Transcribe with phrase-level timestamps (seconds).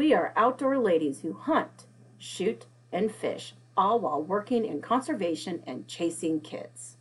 [0.00, 1.84] We are outdoor ladies who hunt,
[2.16, 6.96] shoot, and fish, all while working in conservation and chasing kids.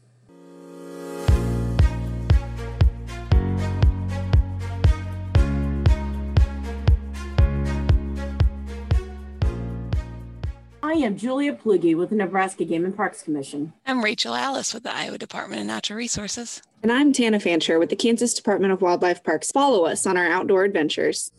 [10.83, 13.71] I am Julia Plugge with the Nebraska Game and Parks Commission.
[13.85, 16.61] I'm Rachel Ellis with the Iowa Department of Natural Resources.
[16.83, 19.51] And I'm Tanna Fanshier with the Kansas Department of Wildlife Parks.
[19.51, 21.31] Follow us on our outdoor adventures.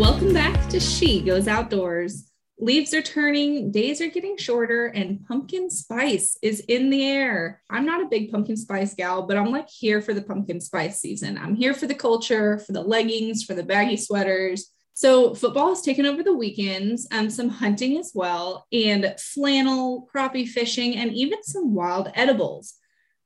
[0.00, 2.32] Welcome back to She Goes Outdoors.
[2.58, 7.60] Leaves are turning, days are getting shorter, and pumpkin spice is in the air.
[7.68, 11.00] I'm not a big pumpkin spice gal, but I'm like here for the pumpkin spice
[11.00, 11.36] season.
[11.36, 14.72] I'm here for the culture, for the leggings, for the baggy sweaters.
[14.94, 20.48] So football has taken over the weekends, um, some hunting as well, and flannel, crappie
[20.48, 22.72] fishing, and even some wild edibles.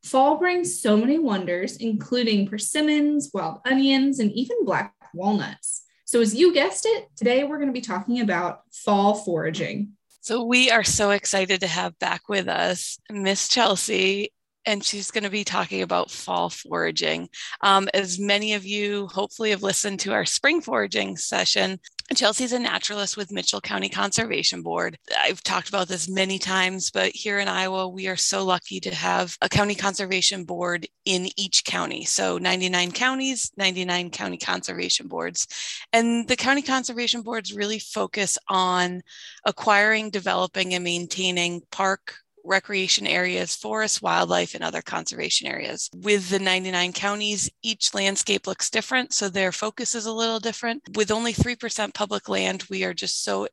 [0.02, 5.83] Fall brings so many wonders, including persimmons, wild onions, and even black walnuts.
[6.04, 9.92] So, as you guessed it, today we're going to be talking about fall foraging.
[10.20, 14.30] So, we are so excited to have back with us Miss Chelsea
[14.66, 17.28] and she's going to be talking about fall foraging.
[17.60, 21.80] Um, as many of you hopefully have listened to our spring foraging session,
[22.12, 24.98] Chelsea's a naturalist with Mitchell County Conservation Board.
[25.18, 28.94] I've talked about this many times, but here in Iowa, we are so lucky to
[28.94, 32.04] have a county conservation board in each county.
[32.04, 35.46] So 99 counties, 99 county conservation boards.
[35.92, 39.02] And the county conservation boards really focus on
[39.46, 45.90] acquiring, developing, and maintaining park recreation areas, forests, wildlife, and other conservation areas.
[45.94, 50.82] With the 99 counties, each landscape looks different, so their focus is a little different.
[50.94, 53.48] With only 3% public land, we are just so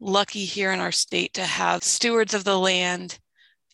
[0.00, 3.18] lucky here in our state to have stewards of the land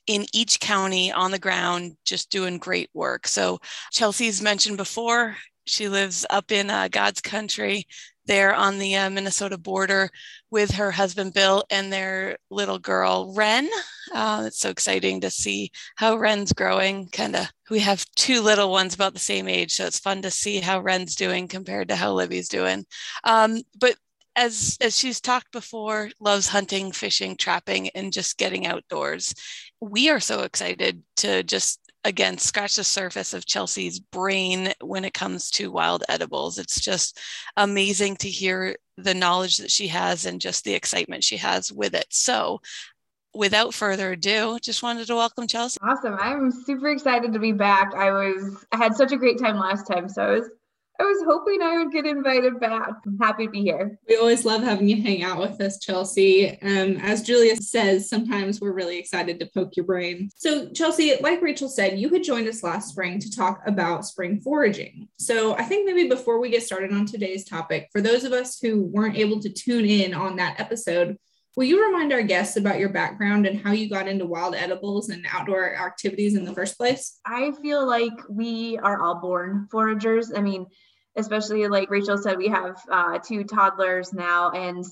[0.07, 3.27] in each county on the ground just doing great work.
[3.27, 3.61] So
[3.93, 7.87] Chelsea's mentioned before, she lives up in uh, God's country
[8.27, 10.11] there on the uh, Minnesota border
[10.51, 13.69] with her husband Bill and their little girl Wren.
[14.13, 17.09] Uh, it's so exciting to see how Wren's growing.
[17.09, 20.31] Kind of, we have two little ones about the same age, so it's fun to
[20.31, 22.85] see how Wren's doing compared to how Libby's doing.
[23.25, 23.97] Um, but
[24.37, 29.35] as as she's talked before, loves hunting, fishing, trapping, and just getting outdoors.
[29.81, 35.15] We are so excited to just again scratch the surface of Chelsea's brain when it
[35.15, 36.59] comes to wild edibles.
[36.59, 37.21] It's just
[37.57, 41.95] amazing to hear the knowledge that she has and just the excitement she has with
[41.95, 42.07] it.
[42.11, 42.61] So,
[43.35, 45.79] without further ado, just wanted to welcome Chelsea.
[45.83, 46.17] Awesome.
[46.21, 47.95] I'm super excited to be back.
[47.95, 50.51] I was I had such a great time last time, so I was
[51.03, 52.91] I was hoping I would get invited back.
[53.05, 53.99] I'm happy to be here.
[54.09, 56.51] We always love having you hang out with us, Chelsea.
[56.63, 60.31] Um, as Julia says, sometimes we're really excited to poke your brain.
[60.37, 64.41] So, Chelsea, like Rachel said, you had joined us last spring to talk about spring
[64.41, 65.09] foraging.
[65.19, 68.61] So, I think maybe before we get started on today's topic, for those of us
[68.61, 71.17] who weren't able to tune in on that episode,
[71.55, 75.11] Will you remind our guests about your background and how you got into wild edibles
[75.11, 77.21] and outdoor activities in the first place?
[77.27, 80.33] I feel like we are all born foragers.
[80.35, 80.65] I mean,
[81.17, 84.85] especially like Rachel said, we have uh, two toddlers now, and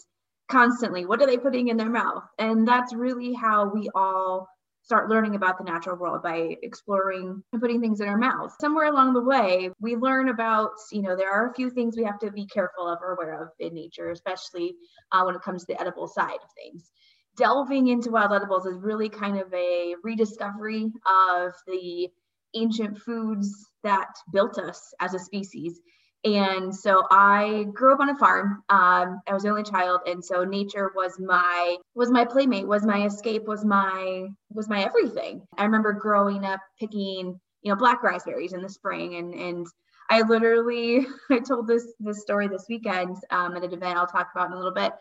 [0.48, 2.24] constantly, what are they putting in their mouth?
[2.38, 4.48] And that's really how we all
[4.82, 8.52] start learning about the natural world by exploring and putting things in our mouth.
[8.60, 12.04] Somewhere along the way, we learn about, you know, there are a few things we
[12.04, 14.74] have to be careful of or aware of in nature, especially
[15.12, 16.90] uh, when it comes to the edible side of things.
[17.36, 22.08] Delving into wild edibles is really kind of a rediscovery of the
[22.54, 25.80] ancient foods that built us as a species
[26.24, 30.24] and so i grew up on a farm um, i was the only child and
[30.24, 35.42] so nature was my was my playmate was my escape was my was my everything
[35.56, 39.66] i remember growing up picking you know black raspberries in the spring and and
[40.10, 44.28] i literally i told this this story this weekend um, at an event i'll talk
[44.34, 44.92] about in a little bit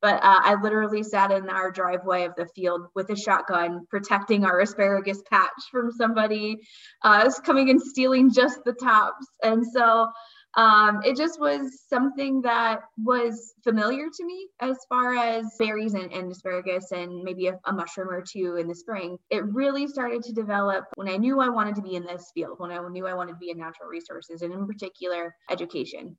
[0.00, 4.44] but uh, I literally sat in our driveway of the field with a shotgun, protecting
[4.44, 6.58] our asparagus patch from somebody
[7.02, 9.26] uh, coming and stealing just the tops.
[9.42, 10.08] And so
[10.56, 16.12] um, it just was something that was familiar to me as far as berries and,
[16.12, 19.18] and asparagus and maybe a, a, mushroom or two in the spring.
[19.30, 22.58] It really started to develop when I knew I wanted to be in this field,
[22.58, 26.16] when I knew I wanted to be in natural resources and in particular education,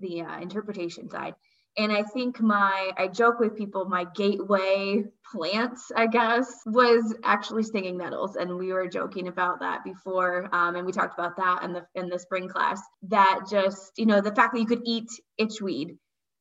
[0.00, 1.34] the uh, interpretation side
[1.76, 7.62] and I think my, I joke with people, my gateway plants, I guess, was actually
[7.62, 8.36] stinging nettles.
[8.36, 10.48] And we were joking about that before.
[10.54, 14.06] Um, and we talked about that in the, in the spring class that just, you
[14.06, 15.08] know, the fact that you could eat
[15.40, 15.96] itchweed,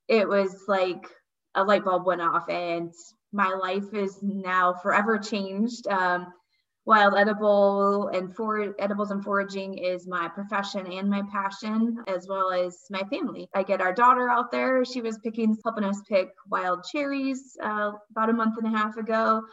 [0.07, 1.05] it was like
[1.53, 2.91] a light bulb went off and
[3.31, 5.87] my life is now forever changed.
[5.87, 6.33] Um,
[6.89, 12.51] wild edible and for edibles and foraging is my profession and my passion as well
[12.51, 13.47] as my family.
[13.53, 14.83] I get our daughter out there.
[14.83, 18.97] She was picking helping us pick wild cherries uh, about a month and a half
[18.97, 19.43] ago.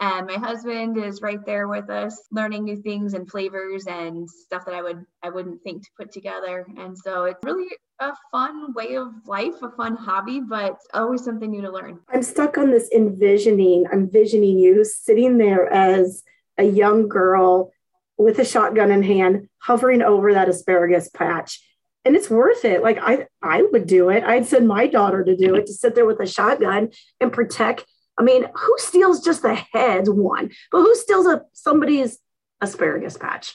[0.00, 4.64] And my husband is right there with us learning new things and flavors and stuff
[4.64, 6.66] that i would i wouldn't think to put together.
[6.78, 7.68] And so it's really
[8.00, 12.00] a fun way of life a fun hobby but always something new to learn.
[12.08, 16.22] I'm stuck on this envisioning i'm envisioning you sitting there as
[16.58, 17.72] a young girl
[18.18, 21.62] with a shotgun in hand hovering over that asparagus patch.
[22.04, 22.82] And it's worth it.
[22.82, 24.22] Like i i would do it.
[24.24, 27.84] I'd send my daughter to do it to sit there with a shotgun and protect.
[28.18, 30.50] I mean who steals just the head one?
[30.70, 32.18] But who steals a somebody's
[32.60, 33.54] asparagus patch?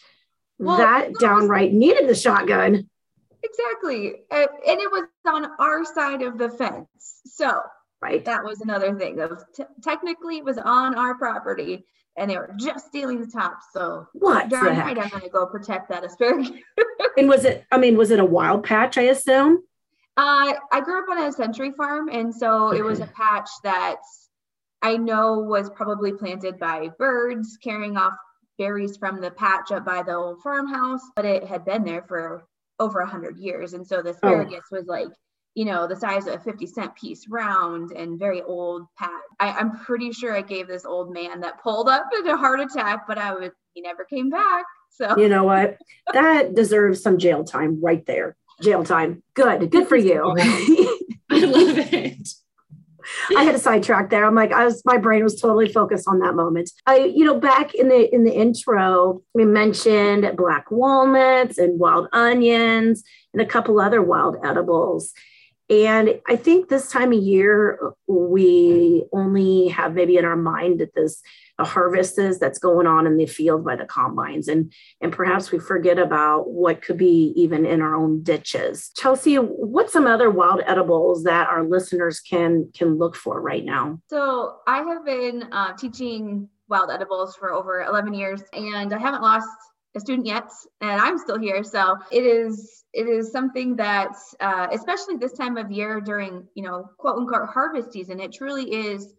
[0.59, 2.89] Well, that downright needed the shotgun.
[3.43, 4.23] Exactly.
[4.29, 4.49] And
[4.79, 6.87] it was on our side of the fence.
[7.25, 7.61] So
[8.01, 8.23] right.
[8.25, 11.85] that was another thing of t- technically it was on our property
[12.17, 13.65] and they were just stealing the tops.
[13.73, 16.51] So what darn right, I'm gonna go protect that asparagus.
[17.17, 17.65] and was it?
[17.71, 18.97] I mean, was it a wild patch?
[18.97, 19.63] I assume.
[20.17, 22.79] Uh, I grew up on a century farm, and so okay.
[22.79, 23.97] it was a patch that
[24.81, 28.13] I know was probably planted by birds carrying off
[28.57, 32.43] berries from the patch up by the old farmhouse, but it had been there for
[32.79, 34.13] over a hundred years, and so the oh.
[34.13, 34.77] asparagus oh.
[34.77, 35.07] was like
[35.53, 39.09] you know, the size of a 50 cent piece round and very old pat.
[39.39, 42.61] I, am pretty sure I gave this old man that pulled up in a heart
[42.61, 44.65] attack, but I was he never came back.
[44.89, 45.77] So you know what?
[46.13, 48.35] That deserves some jail time right there.
[48.61, 49.23] Jail time.
[49.33, 49.71] Good.
[49.71, 50.35] Good for you.
[50.37, 52.29] I love it.
[53.35, 54.25] I had a sidetrack there.
[54.25, 56.71] I'm like, I was my brain was totally focused on that moment.
[56.85, 62.07] I, you know, back in the in the intro, we mentioned black walnuts and wild
[62.13, 63.03] onions
[63.33, 65.13] and a couple other wild edibles.
[65.71, 70.93] And I think this time of year, we only have maybe in our mind that
[70.93, 71.23] this
[71.57, 74.47] the harvest is that's going on in the field by the combines.
[74.47, 78.89] And, and perhaps we forget about what could be even in our own ditches.
[78.97, 83.99] Chelsea, what's some other wild edibles that our listeners can can look for right now?
[84.07, 89.21] So I have been uh, teaching wild edibles for over 11 years and I haven't
[89.21, 89.47] lost
[89.95, 90.49] a student yet
[90.79, 91.63] and i'm still here.
[91.63, 96.63] So it is it is something that uh, especially this time of year during you
[96.63, 99.13] know quote unquote harvest season it truly is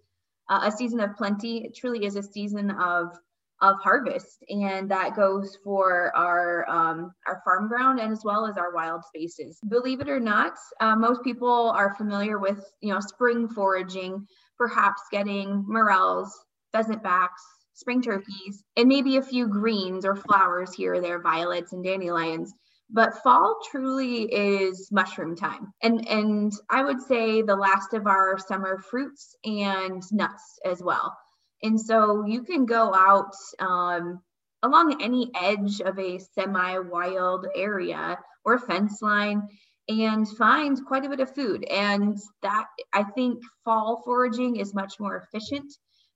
[0.48, 1.64] uh, a season of plenty.
[1.64, 3.18] It truly is a season of
[3.60, 8.58] of harvest and that goes for our um, our farm ground and as well as
[8.58, 9.60] our wild spaces.
[9.68, 14.26] Believe it or not uh, most people are familiar with you know spring foraging
[14.58, 17.42] perhaps getting morels pheasant backs
[17.74, 22.52] spring turkeys, and maybe a few greens or flowers here or there, violets and dandelions.
[22.90, 25.72] But fall truly is mushroom time.
[25.82, 31.16] And and I would say the last of our summer fruits and nuts as well.
[31.62, 34.20] And so you can go out um,
[34.62, 39.48] along any edge of a semi-wild area or fence line
[39.88, 41.64] and find quite a bit of food.
[41.64, 45.72] And that I think fall foraging is much more efficient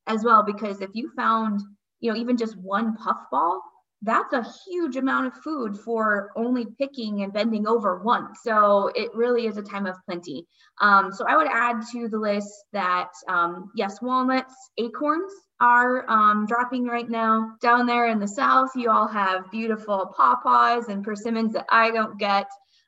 [0.06, 1.60] as well because if you found
[2.00, 3.60] you know even just one puffball
[4.02, 8.40] that's a huge amount of food for only picking and bending over once.
[8.42, 10.46] So it really is a time of plenty.
[10.80, 16.46] Um, so I would add to the list that um, yes, walnuts, acorns are um,
[16.46, 17.52] dropping right now.
[17.62, 22.18] Down there in the south, you all have beautiful pawpaws and persimmons that I don't
[22.18, 22.46] get.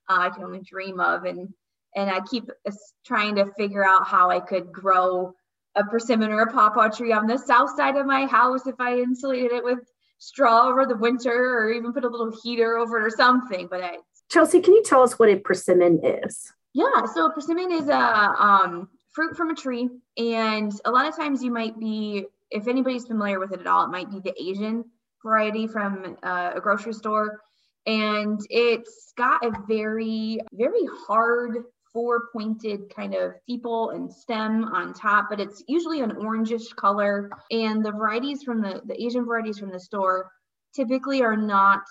[0.09, 1.49] Uh, I can only dream of, and
[1.96, 2.48] and I keep
[3.05, 5.32] trying to figure out how I could grow
[5.79, 8.99] a persimmon or a pawpaw tree on the south side of my house if I
[8.99, 9.79] insulated it with
[10.19, 13.69] straw over the winter or even put a little heater over it or something.
[13.70, 13.99] But I,
[14.31, 16.53] Chelsea, can you tell us what a persimmon is?
[16.75, 21.17] Yeah, so a persimmon is a um, fruit from a tree, and a lot of
[21.17, 24.35] times you might be, if anybody's familiar with it at all, it might be the
[24.41, 24.85] Asian
[25.25, 27.41] variety from uh, a grocery store,
[27.87, 34.93] and it's got a very, very hard four pointed kind of steeple and stem on
[34.93, 37.31] top, but it's usually an orangish color.
[37.51, 40.31] And the varieties from the, the Asian varieties from the store
[40.75, 41.83] typically are not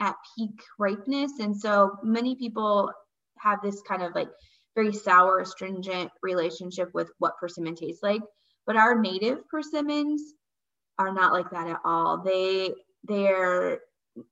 [0.00, 1.38] at peak ripeness.
[1.40, 2.90] And so many people
[3.38, 4.28] have this kind of like
[4.74, 8.22] very sour, astringent relationship with what persimmon tastes like.
[8.66, 10.22] But our native persimmons
[10.98, 12.22] are not like that at all.
[12.22, 12.72] They
[13.04, 13.80] they're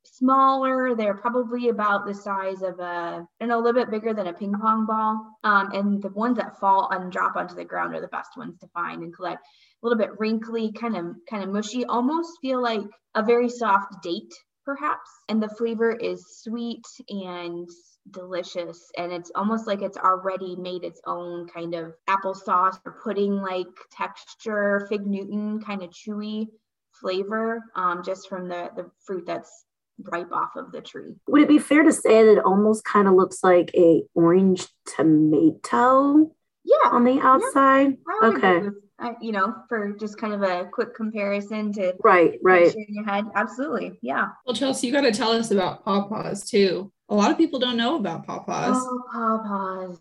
[0.04, 0.94] smaller.
[0.94, 4.52] They're probably about the size of a, and a little bit bigger than a ping
[4.52, 5.38] pong ball.
[5.44, 8.58] Um, and the ones that fall and drop onto the ground are the best ones
[8.60, 9.42] to find and collect.
[9.82, 12.82] A little bit wrinkly, kind of kind of mushy, almost feel like
[13.14, 15.10] a very soft date, perhaps.
[15.28, 17.68] And the flavor is sweet and
[18.10, 23.36] delicious and it's almost like it's already made its own kind of applesauce or pudding
[23.36, 26.46] like texture fig newton kind of chewy
[26.92, 29.64] flavor um, just from the, the fruit that's
[30.04, 31.16] ripe off of the tree.
[31.28, 34.66] Would it be fair to say that it almost kind of looks like a orange
[34.86, 36.30] tomato?
[36.64, 36.90] Yeah.
[36.90, 37.96] On the outside?
[38.22, 38.68] Yeah, okay.
[39.00, 42.74] Uh, you know, for just kind of a quick comparison to right, right.
[42.74, 44.26] In your head, absolutely, yeah.
[44.44, 46.92] Well, Chelsea, you got to tell us about pawpaws too.
[47.08, 48.74] A lot of people don't know about pawpaws.
[48.74, 50.00] Oh, pawpaws,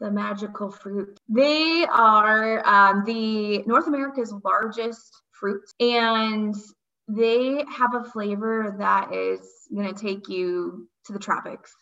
[0.00, 1.20] the magical fruit.
[1.28, 6.54] They are um, the North America's largest fruit, and
[7.16, 9.40] they have a flavor that is
[9.74, 11.72] going to take you to the tropics.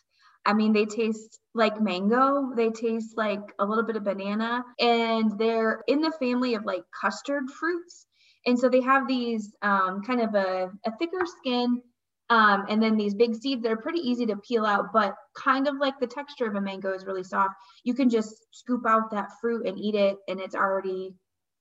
[0.45, 5.37] I mean, they taste like mango, they taste like a little bit of banana, and
[5.37, 8.07] they're in the family of like custard fruits.
[8.45, 11.81] And so they have these um, kind of a, a thicker skin,
[12.29, 15.67] um, and then these big seeds that are pretty easy to peel out, but kind
[15.67, 17.55] of like the texture of a mango is really soft.
[17.83, 21.13] You can just scoop out that fruit and eat it, and it's already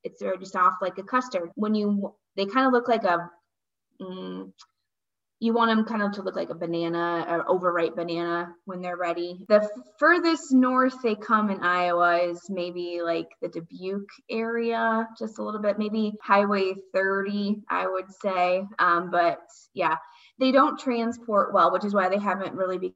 [0.04, 1.50] it's already soft like a custard.
[1.56, 3.28] When you they kind of look like a
[4.00, 4.52] mm,
[5.40, 8.96] you want them kind of to look like a banana or overripe banana when they're
[8.96, 9.38] ready.
[9.48, 15.44] The furthest north they come in Iowa is maybe like the Dubuque area, just a
[15.44, 18.64] little bit, maybe Highway 30, I would say.
[18.80, 19.38] Um, but
[19.74, 19.96] yeah,
[20.40, 22.94] they don't transport well, which is why they haven't really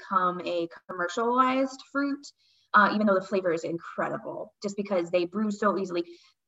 [0.00, 2.26] become a commercialized fruit.
[2.72, 6.04] Uh, even though the flavor is incredible, just because they brew so easily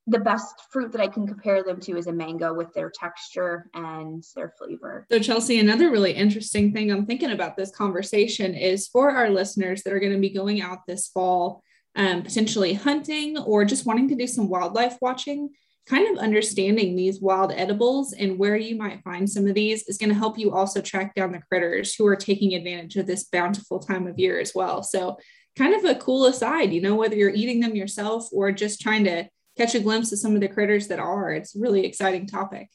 [0.06, 3.68] the best fruit that I can compare them to is a mango with their texture
[3.73, 5.06] and their flavor.
[5.11, 9.82] So, Chelsea, another really interesting thing I'm thinking about this conversation is for our listeners
[9.82, 11.62] that are going to be going out this fall,
[11.94, 15.50] um, potentially hunting or just wanting to do some wildlife watching.
[15.87, 19.99] Kind of understanding these wild edibles and where you might find some of these is
[19.99, 23.25] going to help you also track down the critters who are taking advantage of this
[23.25, 24.82] bountiful time of year as well.
[24.82, 25.18] So,
[25.56, 29.04] kind of a cool aside, you know, whether you're eating them yourself or just trying
[29.04, 31.30] to catch a glimpse of some of the critters that are.
[31.30, 32.68] It's really exciting topic.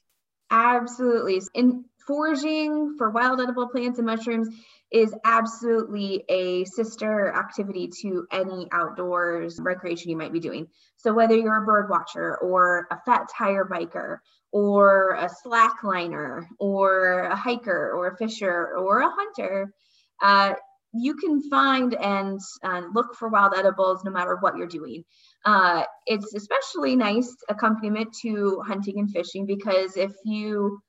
[0.49, 1.41] Absolutely.
[1.55, 4.47] And foraging for wild edible plants and mushrooms
[4.91, 10.67] is absolutely a sister activity to any outdoors recreation you might be doing.
[10.95, 14.19] So whether you're a bird watcher or a fat tire biker
[14.53, 19.73] or a slackliner or a hiker or a fisher or a hunter,
[20.21, 20.53] uh,
[20.93, 25.03] you can find and uh, look for wild edibles no matter what you're doing.
[25.45, 30.79] Uh, it's especially nice accompaniment to hunting and fishing because if you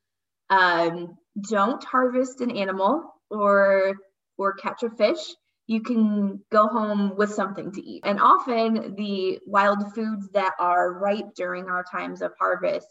[0.49, 1.15] um,
[1.49, 3.93] don't harvest an animal or
[4.37, 5.19] or catch a fish,
[5.67, 8.01] you can go home with something to eat.
[8.05, 12.87] And often the wild foods that are ripe during our times of harvest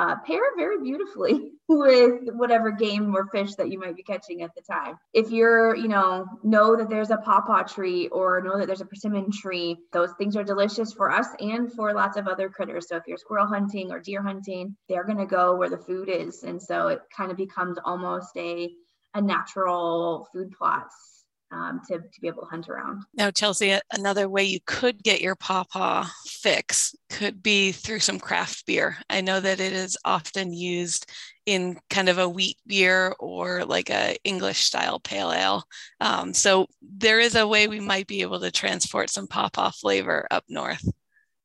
[0.00, 4.50] uh, pair very beautifully with whatever game or fish that you might be catching at
[4.54, 4.94] the time.
[5.12, 8.86] If you're, you know, know that there's a pawpaw tree or know that there's a
[8.86, 12.88] persimmon tree, those things are delicious for us and for lots of other critters.
[12.88, 16.08] So if you're squirrel hunting or deer hunting, they're going to go where the food
[16.08, 16.44] is.
[16.44, 18.70] And so it kind of becomes almost a,
[19.12, 21.19] a natural food plots
[21.52, 23.02] um, to, to be able to hunt around.
[23.14, 28.66] Now, Chelsea, another way you could get your pawpaw fix could be through some craft
[28.66, 28.96] beer.
[29.08, 31.10] I know that it is often used
[31.46, 35.64] in kind of a wheat beer or like a English style pale ale.
[36.00, 40.26] Um, so there is a way we might be able to transport some pawpaw flavor
[40.30, 40.88] up north.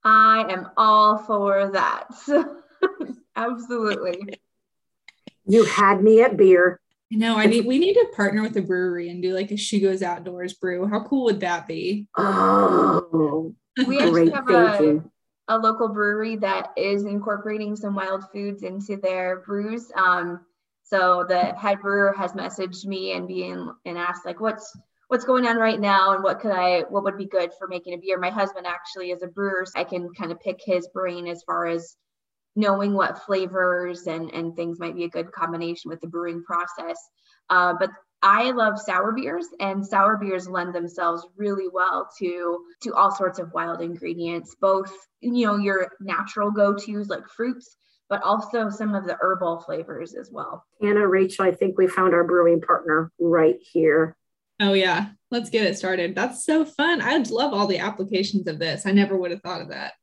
[0.03, 2.07] I am all for that.
[3.35, 4.39] Absolutely.
[5.47, 6.79] You had me at beer.
[7.11, 9.79] No, I need we need to partner with a brewery and do like a She
[9.79, 10.87] Goes Outdoors brew.
[10.87, 12.07] How cool would that be?
[12.17, 13.53] Oh,
[13.85, 15.03] we actually have a,
[15.47, 19.91] a local brewery that is incorporating some wild foods into their brews.
[19.95, 20.41] Um,
[20.83, 24.75] so the head brewer has messaged me and being and asked like what's
[25.07, 27.93] what's going on right now and what could I what would be good for making
[27.93, 28.17] a beer.
[28.19, 31.43] My husband actually is a brewer, so I can kind of pick his brain as
[31.43, 31.95] far as
[32.55, 36.97] knowing what flavors and, and things might be a good combination with the brewing process.
[37.49, 37.89] Uh, but
[38.21, 43.37] I love sour beers, and sour beers lend themselves really well to to all sorts
[43.37, 47.77] of wild ingredients, both you know your natural go-tos like fruits,
[48.09, 50.65] but also some of the herbal flavors as well.
[50.81, 54.15] Anna, Rachel, I think we found our brewing partner right here.
[54.59, 56.15] Oh yeah, let's get it started.
[56.15, 57.01] That's so fun.
[57.01, 58.87] I'd love all the applications of this.
[58.87, 59.93] I never would have thought of that.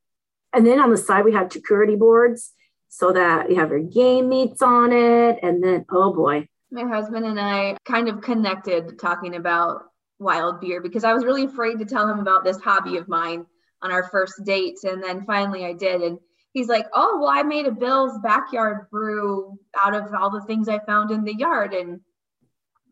[0.53, 2.53] And then on the side, we have charcuterie boards
[2.89, 5.39] so that you have your game meats on it.
[5.43, 6.47] And then, oh boy.
[6.71, 9.85] My husband and I kind of connected talking about
[10.19, 13.47] wild beer because I was really afraid to tell him about this hobby of mine
[13.83, 14.79] on our first date.
[14.85, 16.03] And then finally I did.
[16.03, 16.19] And
[16.53, 20.69] he's like, oh, well, I made a Bill's backyard brew out of all the things
[20.69, 21.75] I found in the yard.
[21.75, 22.01] And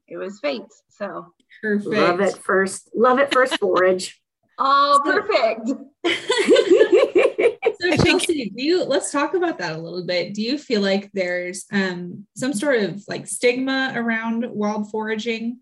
[0.09, 0.63] it was fate.
[0.89, 1.91] So perfect.
[1.91, 2.91] Love it first.
[2.95, 4.20] Love it first forage.
[4.61, 5.69] Oh, perfect.
[7.81, 10.35] so Chelsea, do you let's talk about that a little bit.
[10.35, 15.61] Do you feel like there's um, some sort of like stigma around wild foraging?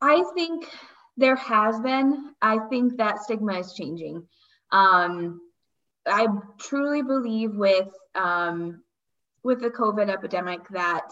[0.00, 0.66] I think
[1.16, 2.34] there has been.
[2.40, 4.26] I think that stigma is changing.
[4.70, 5.40] Um,
[6.06, 6.28] I
[6.58, 8.82] truly believe with um,
[9.42, 11.08] with the COVID epidemic that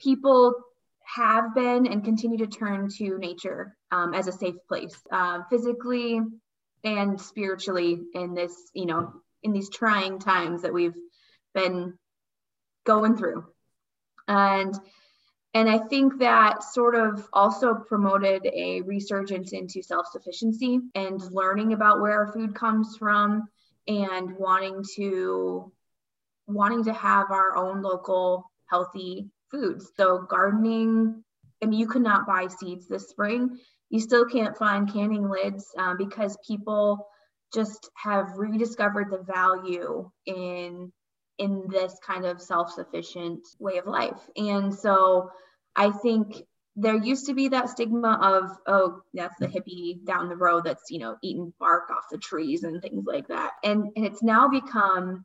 [0.00, 0.54] people
[1.04, 6.20] have been and continue to turn to nature um, as a safe place, uh, physically
[6.84, 10.96] and spiritually in this, you know, in these trying times that we've
[11.54, 11.94] been
[12.84, 13.44] going through.
[14.28, 14.74] And
[15.54, 21.74] and I think that sort of also promoted a resurgence into self sufficiency and learning
[21.74, 23.48] about where our food comes from
[23.86, 25.70] and wanting to
[26.46, 29.90] wanting to have our own local healthy foods.
[29.96, 31.22] So gardening,
[31.62, 33.58] I mean, you could not buy seeds this spring.
[33.90, 37.06] You still can't find canning lids um, because people
[37.54, 40.90] just have rediscovered the value in
[41.38, 44.20] in this kind of self-sufficient way of life.
[44.36, 45.30] And so
[45.74, 46.42] I think
[46.76, 50.90] there used to be that stigma of oh that's the hippie down the road that's
[50.90, 54.48] you know eating bark off the trees and things like that and, and it's now
[54.48, 55.24] become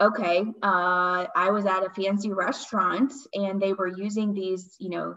[0.00, 5.16] okay, uh, I was at a fancy restaurant and they were using these, you know,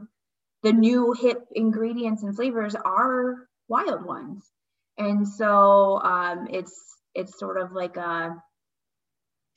[0.64, 4.44] the new hip ingredients and flavors are wild ones.
[4.98, 6.80] And so um, it's
[7.14, 8.36] it's sort of like a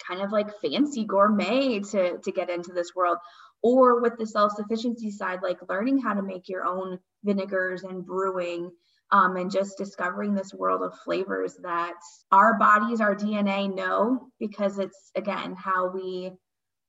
[0.07, 3.19] kind of like fancy gourmet to to get into this world
[3.62, 8.71] or with the self-sufficiency side like learning how to make your own vinegars and brewing
[9.14, 11.94] um, and just discovering this world of flavors that
[12.33, 16.33] our bodies, our DNA know because it's again how we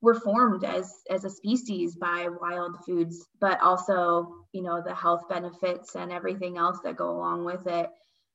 [0.02, 5.30] were formed as as a species by wild foods, but also you know the health
[5.30, 7.90] benefits and everything else that go along with it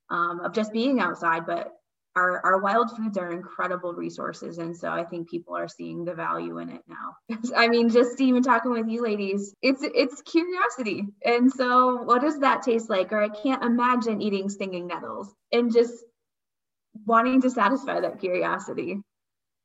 [0.09, 1.73] um, of just being outside, but
[2.17, 4.59] our, our wild foods are incredible resources.
[4.59, 7.39] And so I think people are seeing the value in it now.
[7.57, 11.07] I mean, just even talking with you ladies, it's it's curiosity.
[11.25, 13.13] And so what does that taste like?
[13.13, 15.95] Or I can't imagine eating stinging nettles and just
[17.07, 19.01] wanting to satisfy that curiosity.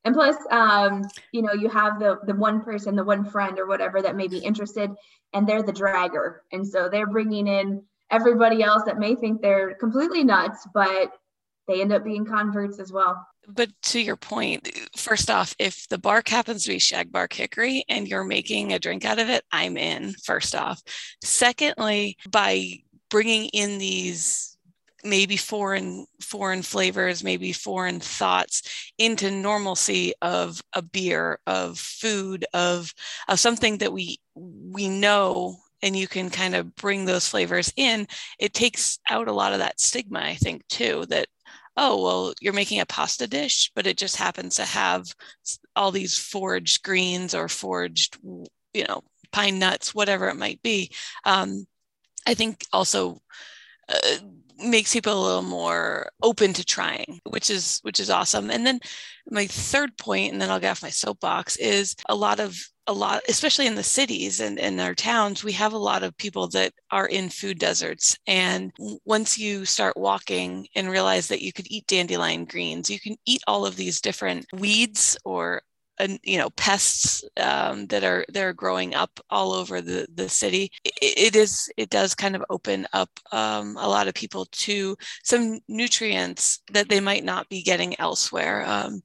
[0.04, 3.66] And plus, um, you know, you have the the one person, the one friend or
[3.66, 4.92] whatever that may be interested,
[5.34, 6.38] and they're the dragger.
[6.52, 7.82] And so they're bringing in
[8.12, 11.12] everybody else that may think they're completely nuts, but
[11.68, 13.26] they end up being converts as well.
[13.48, 17.84] But to your point, first off, if the bark happens to be shag bark hickory
[17.90, 20.82] and you're making a drink out of it, I'm in, first off.
[21.24, 24.56] Secondly, by bringing in these
[25.04, 32.92] maybe foreign foreign flavors maybe foreign thoughts into normalcy of a beer of food of
[33.28, 38.08] of something that we we know and you can kind of bring those flavors in
[38.40, 41.28] it takes out a lot of that stigma i think too that
[41.78, 45.06] oh, well, you're making a pasta dish, but it just happens to have
[45.76, 48.18] all these foraged greens or foraged,
[48.74, 50.92] you know, pine nuts, whatever it might be.
[51.26, 51.66] Um,
[52.26, 53.22] I think also
[53.90, 54.18] uh,
[54.58, 58.50] makes people a little more open to trying, which is which is awesome.
[58.50, 58.80] And then
[59.30, 62.94] my third point, and then I'll get off my soapbox, is a lot of a
[62.94, 66.48] lot, especially in the cities and in our towns, we have a lot of people
[66.50, 68.18] that are in food deserts.
[68.28, 68.72] And
[69.06, 73.42] once you start walking and realize that you could eat dandelion greens, you can eat
[73.48, 75.62] all of these different weeds or
[76.00, 80.30] and you know pests um, that are that are growing up all over the the
[80.30, 84.46] city it, it is it does kind of open up um, a lot of people
[84.52, 89.02] to some nutrients that they might not be getting elsewhere um,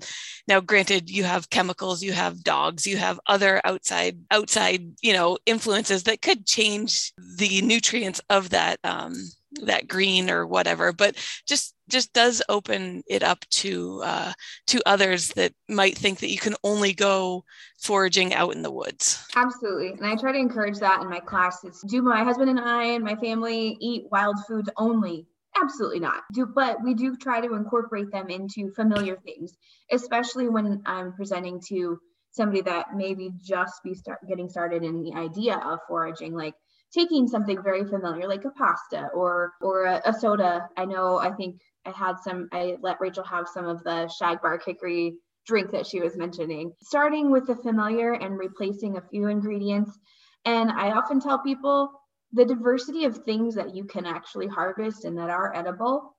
[0.48, 5.38] now granted you have chemicals you have dogs you have other outside outside you know
[5.46, 9.14] influences that could change the nutrients of that um,
[9.62, 14.32] that green or whatever but just just does open it up to uh,
[14.68, 17.44] to others that might think that you can only go
[17.80, 19.26] foraging out in the woods.
[19.34, 19.88] Absolutely.
[19.88, 21.82] And i try to encourage that in my classes.
[21.88, 25.26] Do my husband and i and my family eat wild foods only?
[25.60, 26.22] Absolutely not.
[26.32, 29.56] Do but we do try to incorporate them into familiar things
[29.90, 31.98] especially when i'm presenting to
[32.32, 36.54] somebody that maybe just be start getting started in the idea of foraging like
[36.92, 40.68] taking something very familiar like a pasta or or a, a, soda.
[40.76, 44.64] I know i think i had some i let rachel have some of the shagbark
[44.64, 45.14] hickory
[45.46, 46.72] drink that she was mentioning.
[46.82, 49.98] Starting with the familiar and replacing a few ingredients.
[50.44, 51.90] And i often tell people
[52.32, 56.16] the diversity of things that you can actually harvest and that are edible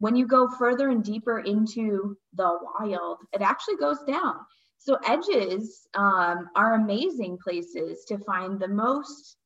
[0.00, 4.34] when you go further and deeper into the wild it actually goes down.
[4.78, 9.38] So edges um, are amazing places to find the most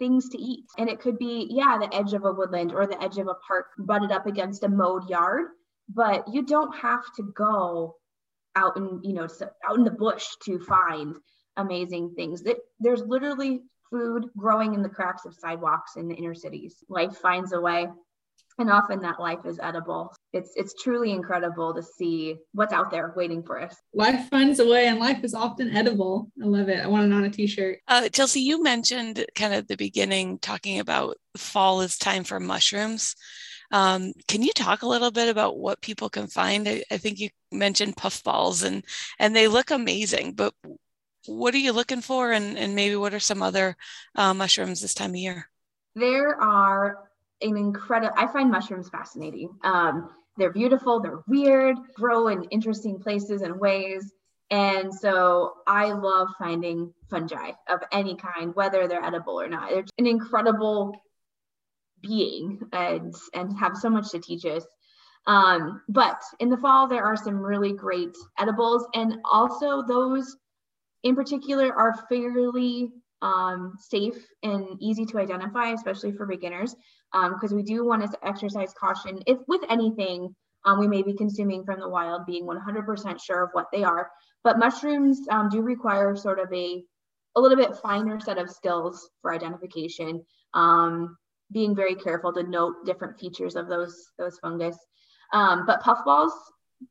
[0.00, 0.64] things to eat.
[0.78, 3.34] And it could be, yeah, the edge of a woodland or the edge of a
[3.46, 5.46] park butted up against a mowed yard.
[5.88, 7.94] but you don't have to go
[8.56, 9.28] out in you know
[9.68, 11.16] out in the bush to find
[11.56, 16.34] amazing things that there's literally food growing in the cracks of sidewalks in the inner
[16.34, 17.88] cities life finds a way
[18.58, 20.14] and often that life is edible.
[20.32, 23.76] It's it's truly incredible to see what's out there waiting for us.
[23.94, 26.30] Life finds a way and life is often edible.
[26.42, 26.80] I love it.
[26.80, 27.78] I want it on a t-shirt.
[27.88, 33.16] Uh, chelsea you mentioned kind of the beginning talking about fall is time for mushrooms.
[33.72, 36.68] Um, can you talk a little bit about what people can find?
[36.68, 38.84] I, I think you mentioned puffballs and
[39.18, 40.54] and they look amazing but
[41.26, 42.32] what are you looking for?
[42.32, 43.76] And, and maybe what are some other
[44.14, 45.48] uh, mushrooms this time of year?
[45.94, 47.09] There are
[47.42, 49.50] an incredible i find mushrooms fascinating.
[49.64, 54.12] Um, they're beautiful they're weird grow in interesting places and ways.
[54.50, 59.70] And so i love finding fungi of any kind whether they're edible or not.
[59.70, 61.02] They're an incredible
[62.00, 64.64] being and and have so much to teach us.
[65.26, 68.86] Um, but in the fall there are some really great edibles.
[68.94, 70.36] And also those
[71.02, 76.74] in particular are fairly um, safe and easy to identify, especially for beginners,
[77.12, 81.14] because um, we do want to exercise caution if with anything um, we may be
[81.14, 84.10] consuming from the wild, being 100% sure of what they are.
[84.44, 86.84] But mushrooms um, do require sort of a
[87.36, 91.16] a little bit finer set of skills for identification, um,
[91.52, 94.76] being very careful to note different features of those those fungus.
[95.32, 96.32] Um, but puffballs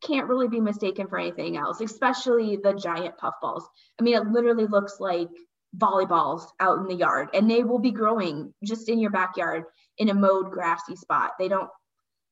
[0.01, 3.63] can't really be mistaken for anything else, especially the giant puffballs.
[3.99, 5.29] I mean, it literally looks like
[5.77, 9.65] volleyballs out in the yard, and they will be growing just in your backyard
[9.99, 11.31] in a mowed grassy spot.
[11.37, 11.69] They don't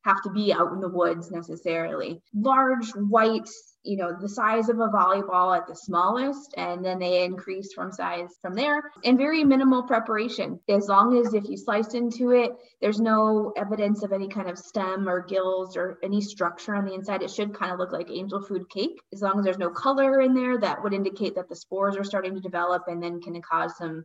[0.03, 2.21] have to be out in the woods necessarily.
[2.33, 3.49] Large white
[3.87, 7.91] you know, the size of a volleyball at the smallest, and then they increase from
[7.91, 8.83] size from there.
[9.05, 10.59] And very minimal preparation.
[10.67, 12.51] As long as if you slice into it,
[12.81, 16.93] there's no evidence of any kind of stem or gills or any structure on the
[16.93, 17.23] inside.
[17.23, 18.99] It should kind of look like angel food cake.
[19.13, 22.03] As long as there's no color in there, that would indicate that the spores are
[22.03, 24.03] starting to develop and then can cause some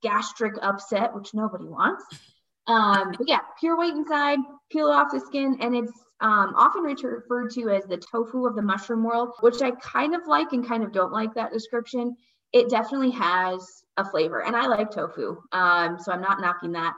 [0.00, 2.04] gastric upset, which nobody wants.
[2.66, 4.38] Um, but yeah, pure white inside,
[4.70, 8.62] peel off the skin, and it's um, often referred to as the tofu of the
[8.62, 12.16] mushroom world, which I kind of like and kind of don't like that description.
[12.52, 16.94] It definitely has a flavor, and I like tofu, um, so I'm not knocking that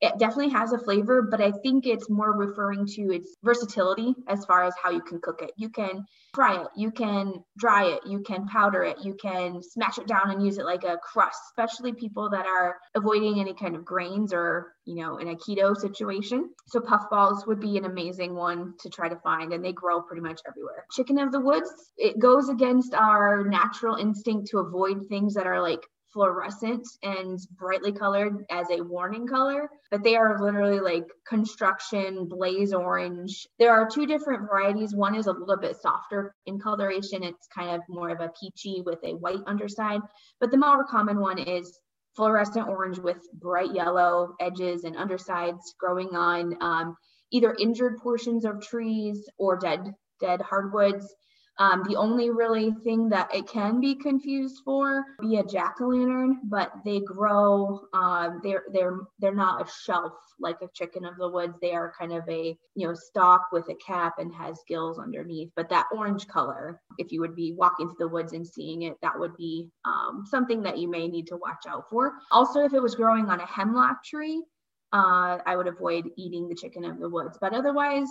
[0.00, 4.44] it definitely has a flavor, but I think it's more referring to its versatility as
[4.44, 5.50] far as how you can cook it.
[5.56, 9.98] You can fry it, you can dry it, you can powder it, you can smash
[9.98, 13.74] it down and use it like a crust, especially people that are avoiding any kind
[13.74, 16.50] of grains or, you know, in a keto situation.
[16.68, 20.22] So puffballs would be an amazing one to try to find and they grow pretty
[20.22, 20.84] much everywhere.
[20.92, 25.60] Chicken of the woods, it goes against our natural instinct to avoid things that are
[25.60, 32.26] like fluorescent and brightly colored as a warning color, but they are literally like construction
[32.26, 33.46] blaze orange.
[33.58, 34.94] There are two different varieties.
[34.94, 37.22] One is a little bit softer in coloration.
[37.22, 40.00] It's kind of more of a peachy with a white underside,
[40.40, 41.78] but the more common one is
[42.16, 46.96] fluorescent orange with bright yellow edges and undersides growing on um,
[47.30, 51.14] either injured portions of trees or dead dead hardwoods
[51.60, 56.72] um, the only really thing that it can be confused for be a jack-o'-lantern, but
[56.84, 57.80] they grow.
[57.92, 61.58] Um, they're they're they're not a shelf like a chicken of the woods.
[61.60, 65.50] They are kind of a you know stalk with a cap and has gills underneath.
[65.56, 68.96] But that orange color, if you would be walking through the woods and seeing it,
[69.02, 72.12] that would be um, something that you may need to watch out for.
[72.30, 74.44] Also, if it was growing on a hemlock tree,
[74.92, 77.36] uh, I would avoid eating the chicken of the woods.
[77.40, 78.08] But otherwise,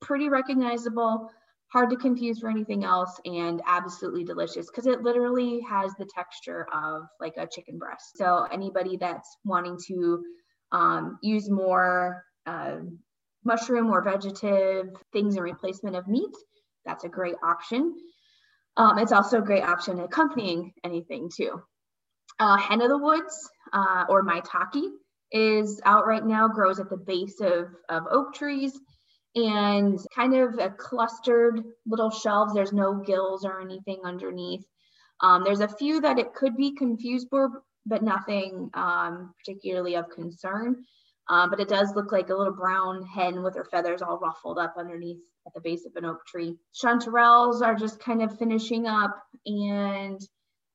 [0.00, 1.28] pretty recognizable
[1.74, 6.68] hard to confuse for anything else and absolutely delicious because it literally has the texture
[6.72, 8.16] of like a chicken breast.
[8.16, 10.22] So anybody that's wanting to
[10.70, 12.76] um, use more uh,
[13.44, 16.30] mushroom or vegetative things in replacement of meat,
[16.86, 17.96] that's a great option.
[18.76, 21.60] Um, it's also a great option accompanying anything too.
[22.38, 24.90] Uh, hen of the woods uh, or maitake
[25.32, 28.78] is out right now, grows at the base of, of oak trees
[29.34, 32.54] and kind of a clustered little shelves.
[32.54, 34.64] There's no gills or anything underneath.
[35.20, 40.10] Um, there's a few that it could be confused for, but nothing um, particularly of
[40.10, 40.84] concern.
[41.28, 44.58] Um, but it does look like a little brown hen with her feathers all ruffled
[44.58, 46.56] up underneath at the base of an oak tree.
[46.74, 50.20] Chanterelles are just kind of finishing up, and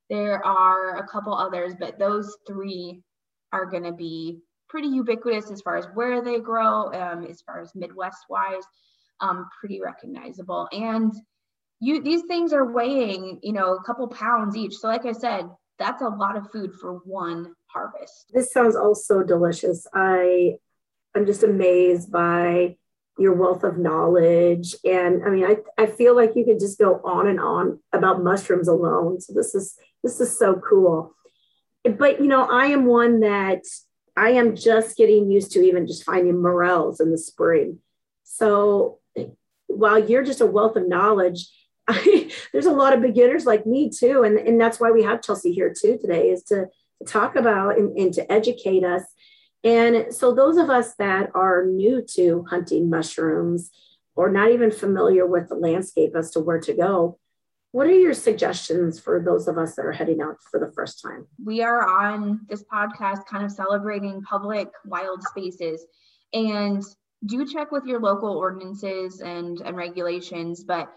[0.09, 3.03] there are a couple others, but those three
[3.51, 7.59] are going to be pretty ubiquitous as far as where they grow, um, as far
[7.59, 8.63] as Midwest wise,
[9.19, 10.67] um, pretty recognizable.
[10.71, 11.13] And
[11.79, 14.75] you these things are weighing, you know, a couple pounds each.
[14.75, 18.31] So like I said, that's a lot of food for one harvest.
[18.33, 19.87] This sounds also delicious.
[19.93, 20.55] I
[21.15, 22.75] I'm just amazed by
[23.17, 24.75] your wealth of knowledge.
[24.85, 28.23] And I mean, I, I feel like you could just go on and on about
[28.23, 29.19] mushrooms alone.
[29.19, 31.15] So this is this is so cool.
[31.83, 33.63] But you know, I am one that
[34.19, 37.79] I am just getting used to even just finding morels in the spring.
[38.23, 38.99] So
[39.67, 41.47] while you're just a wealth of knowledge,
[41.87, 44.23] I, there's a lot of beginners like me too.
[44.23, 46.67] And, and that's why we have Chelsea here too today is to,
[46.99, 49.03] to talk about and, and to educate us.
[49.63, 53.71] And so those of us that are new to hunting mushrooms
[54.17, 57.17] or not even familiar with the landscape as to where to go,
[57.71, 61.01] what are your suggestions for those of us that are heading out for the first
[61.01, 61.27] time?
[61.43, 65.85] We are on this podcast kind of celebrating public wild spaces
[66.33, 66.83] and
[67.25, 70.63] do check with your local ordinances and, and regulations.
[70.63, 70.89] But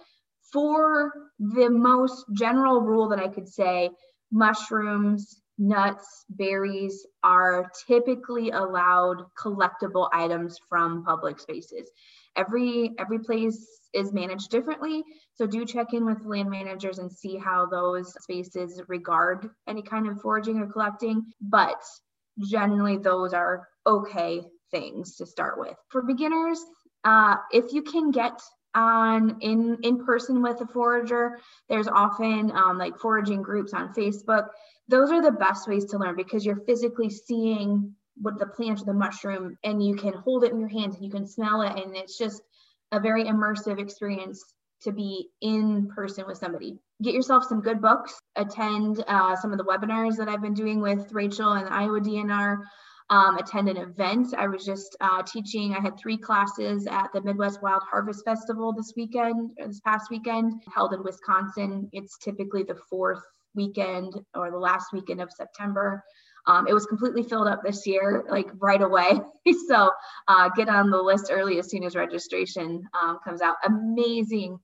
[0.52, 3.90] for the most general rule that I could say,
[4.30, 11.90] mushrooms, nuts, berries are typically allowed collectible items from public spaces.
[12.36, 15.02] Every every place is managed differently,
[15.34, 20.08] so do check in with land managers and see how those spaces regard any kind
[20.08, 21.82] of foraging or collecting, but
[22.40, 25.76] generally those are okay things to start with.
[25.88, 26.64] For beginners,
[27.04, 28.40] uh, if you can get
[28.74, 34.46] on in in person with a forager, there's often um, like foraging groups on Facebook.
[34.88, 38.84] Those are the best ways to learn because you're physically seeing what the plant or
[38.84, 41.82] the mushroom and you can hold it in your hands and you can smell it
[41.82, 42.42] and it's just
[42.92, 44.44] a very immersive experience
[44.82, 46.78] to be in person with somebody.
[47.02, 50.80] Get yourself some good books, attend uh, some of the webinars that I've been doing
[50.80, 52.58] with Rachel and Iowa DNR
[53.12, 54.34] um, attend an event.
[54.36, 58.72] I was just uh, teaching, I had three classes at the Midwest Wild Harvest Festival
[58.72, 61.90] this weekend, or this past weekend, held in Wisconsin.
[61.92, 63.22] It's typically the fourth
[63.54, 66.02] weekend or the last weekend of September.
[66.46, 69.20] Um, it was completely filled up this year, like right away.
[69.68, 69.90] so
[70.28, 73.56] uh, get on the list early as soon as registration um, comes out.
[73.64, 74.58] Amazing,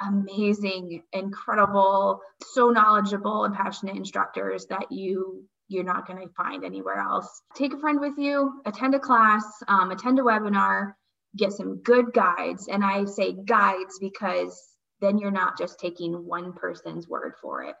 [0.00, 6.98] amazing, incredible, so knowledgeable and passionate instructors that you you're not going to find anywhere
[6.98, 7.42] else.
[7.54, 10.94] Take a friend with you, attend a class, um, attend a webinar,
[11.36, 12.66] get some good guides.
[12.66, 14.60] And I say guides because
[15.00, 17.76] then you're not just taking one person's word for it.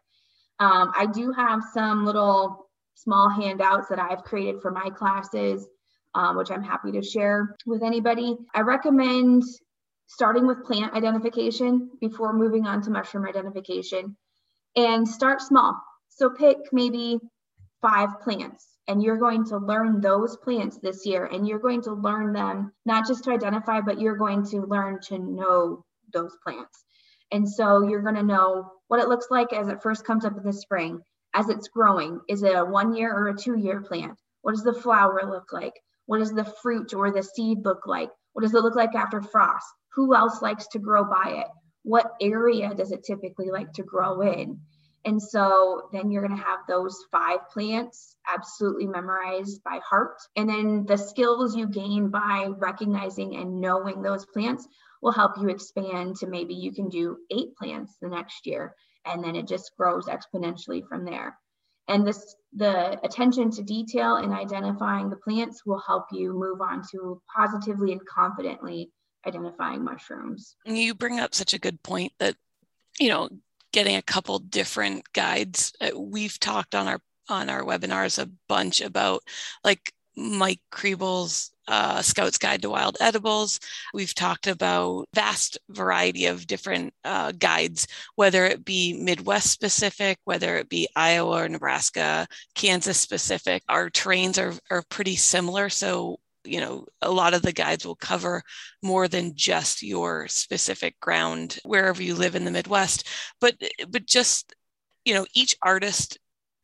[0.60, 5.66] Um, I do have some little small handouts that I've created for my classes,
[6.14, 8.36] um, which I'm happy to share with anybody.
[8.54, 9.42] I recommend
[10.06, 14.16] starting with plant identification before moving on to mushroom identification
[14.76, 15.80] and start small.
[16.08, 17.18] So pick maybe
[17.80, 21.92] five plants and you're going to learn those plants this year and you're going to
[21.92, 26.84] learn them not just to identify but you're going to learn to know those plants
[27.32, 30.36] and so you're going to know what it looks like as it first comes up
[30.36, 31.00] in the spring
[31.34, 32.20] as it's growing?
[32.28, 34.18] Is it a one year or a two year plant?
[34.42, 35.74] What does the flower look like?
[36.06, 38.10] What does the fruit or the seed look like?
[38.32, 39.66] What does it look like after frost?
[39.94, 41.46] Who else likes to grow by it?
[41.82, 44.60] What area does it typically like to grow in?
[45.04, 50.18] And so then you're going to have those five plants absolutely memorized by heart.
[50.36, 54.68] And then the skills you gain by recognizing and knowing those plants
[55.00, 58.74] will help you expand to maybe you can do eight plants the next year.
[59.06, 61.38] And then it just grows exponentially from there.
[61.88, 66.82] And this the attention to detail in identifying the plants will help you move on
[66.92, 68.90] to positively and confidently
[69.26, 70.56] identifying mushrooms.
[70.64, 72.36] You bring up such a good point that
[72.98, 73.28] you know
[73.72, 75.72] getting a couple different guides.
[75.80, 79.22] Uh, we've talked on our on our webinars a bunch about
[79.64, 83.60] like Mike Krebill's uh, Scout's Guide to Wild Edibles.
[83.94, 90.56] We've talked about vast variety of different uh, guides, whether it be Midwest specific, whether
[90.56, 93.62] it be Iowa or Nebraska, Kansas specific.
[93.68, 95.68] Our terrains are, are pretty similar.
[95.68, 98.42] So you know a lot of the guides will cover
[98.82, 103.06] more than just your specific ground wherever you live in the midwest
[103.42, 103.54] but
[103.90, 104.54] but just
[105.04, 106.18] you know each artist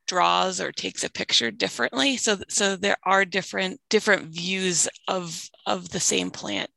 [0.07, 2.17] draws or takes a picture differently.
[2.17, 6.71] So so there are different different views of of the same plant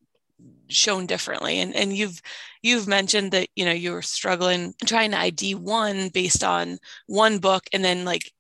[0.70, 1.60] shown differently.
[1.60, 2.22] And and you've
[2.62, 7.40] you've mentioned that you know you were struggling trying to id one based on one
[7.40, 8.32] book and then like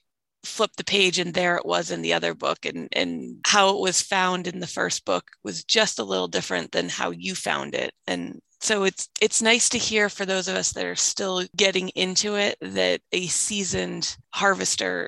[0.43, 2.65] flip the page and there it was in the other book.
[2.65, 6.71] And and how it was found in the first book was just a little different
[6.71, 7.93] than how you found it.
[8.07, 11.89] And so it's it's nice to hear for those of us that are still getting
[11.89, 15.07] into it that a seasoned harvester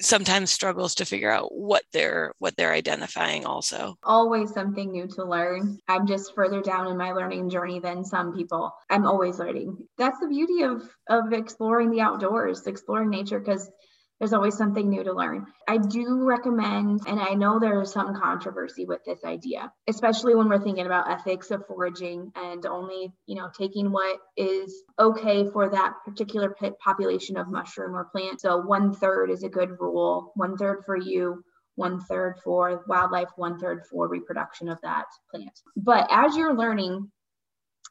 [0.00, 3.96] sometimes struggles to figure out what they're what they're identifying also.
[4.02, 5.78] Always something new to learn.
[5.88, 8.72] I'm just further down in my learning journey than some people.
[8.90, 9.76] I'm always learning.
[9.98, 13.70] That's the beauty of of exploring the outdoors exploring nature because
[14.18, 15.46] there's always something new to learn.
[15.68, 20.62] I do recommend, and I know there's some controversy with this idea, especially when we're
[20.62, 25.94] thinking about ethics of foraging and only, you know, taking what is okay for that
[26.04, 28.40] particular population of mushroom or plant.
[28.40, 31.42] So one third is a good rule, one third for you,
[31.74, 35.58] one third for wildlife, one third for reproduction of that plant.
[35.76, 37.10] But as you're learning,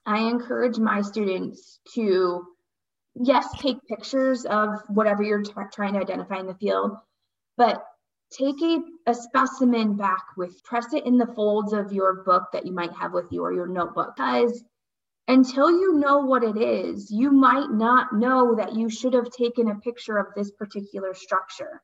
[0.06, 2.46] I encourage my students to
[3.16, 6.92] yes, take pictures of whatever you're t- trying to identify in the field,
[7.58, 7.84] but
[8.32, 12.66] take a, a specimen back with, press it in the folds of your book that
[12.66, 14.16] you might have with you or your notebook.
[14.16, 14.64] Because
[15.28, 19.70] until you know what it is, you might not know that you should have taken
[19.70, 21.82] a picture of this particular structure.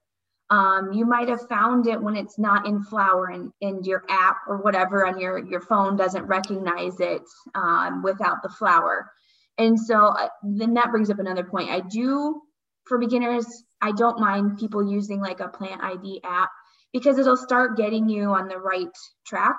[0.49, 4.37] Um, you might have found it when it's not in flower and, and your app
[4.47, 7.21] or whatever on your, your phone doesn't recognize it
[7.53, 9.11] um, without the flower.
[9.60, 11.69] And so then that brings up another point.
[11.69, 12.41] I do,
[12.86, 13.45] for beginners,
[13.82, 16.50] I don't mind people using like a plant ID app
[16.93, 18.88] because it'll start getting you on the right
[19.28, 19.58] track.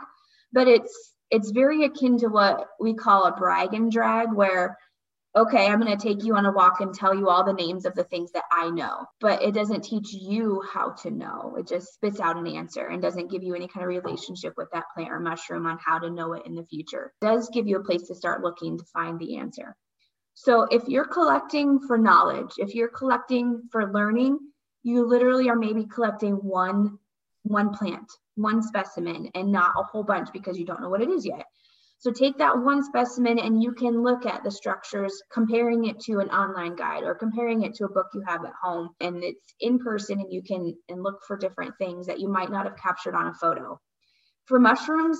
[0.52, 4.76] But it's it's very akin to what we call a brag and drag, where
[5.36, 7.84] okay, I'm going to take you on a walk and tell you all the names
[7.84, 11.54] of the things that I know, but it doesn't teach you how to know.
[11.56, 14.68] It just spits out an answer and doesn't give you any kind of relationship with
[14.72, 17.12] that plant or mushroom on how to know it in the future.
[17.22, 19.76] It does give you a place to start looking to find the answer.
[20.34, 24.38] So if you're collecting for knowledge, if you're collecting for learning,
[24.82, 26.98] you literally are maybe collecting one
[27.42, 31.08] one plant, one specimen and not a whole bunch because you don't know what it
[31.08, 31.46] is yet.
[31.98, 36.20] So take that one specimen and you can look at the structures, comparing it to
[36.20, 39.54] an online guide or comparing it to a book you have at home and it's
[39.60, 42.76] in person and you can and look for different things that you might not have
[42.76, 43.78] captured on a photo.
[44.46, 45.18] For mushrooms,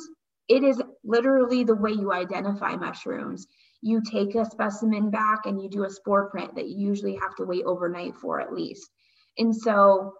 [0.48, 3.46] it is literally the way you identify mushrooms
[3.82, 7.34] you take a specimen back and you do a spore print that you usually have
[7.36, 8.90] to wait overnight for at least.
[9.38, 10.14] And so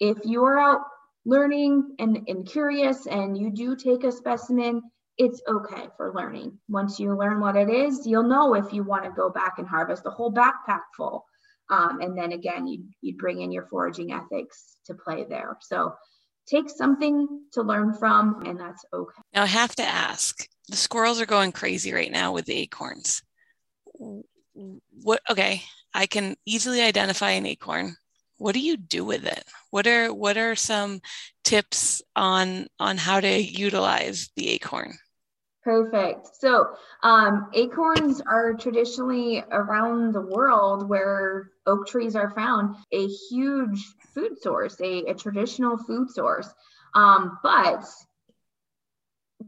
[0.00, 0.80] if you're out
[1.24, 4.82] learning and, and curious and you do take a specimen,
[5.16, 6.58] it's okay for learning.
[6.68, 9.66] Once you learn what it is, you'll know if you want to go back and
[9.66, 11.24] harvest a whole backpack full.
[11.70, 15.56] Um, and then again, you you bring in your foraging ethics to play there.
[15.62, 15.94] So
[16.46, 19.22] take something to learn from, and that's okay.
[19.32, 23.22] Now, I have to ask the squirrels are going crazy right now with the acorns.
[25.02, 27.96] What, okay, I can easily identify an acorn.
[28.38, 29.44] What do you do with it?
[29.70, 31.00] What are what are some
[31.44, 34.94] tips on on how to utilize the acorn?
[35.62, 36.28] Perfect.
[36.38, 43.82] So, um, acorns are traditionally around the world where oak trees are found a huge
[44.12, 46.52] food source, a, a traditional food source.
[46.94, 47.82] Um, but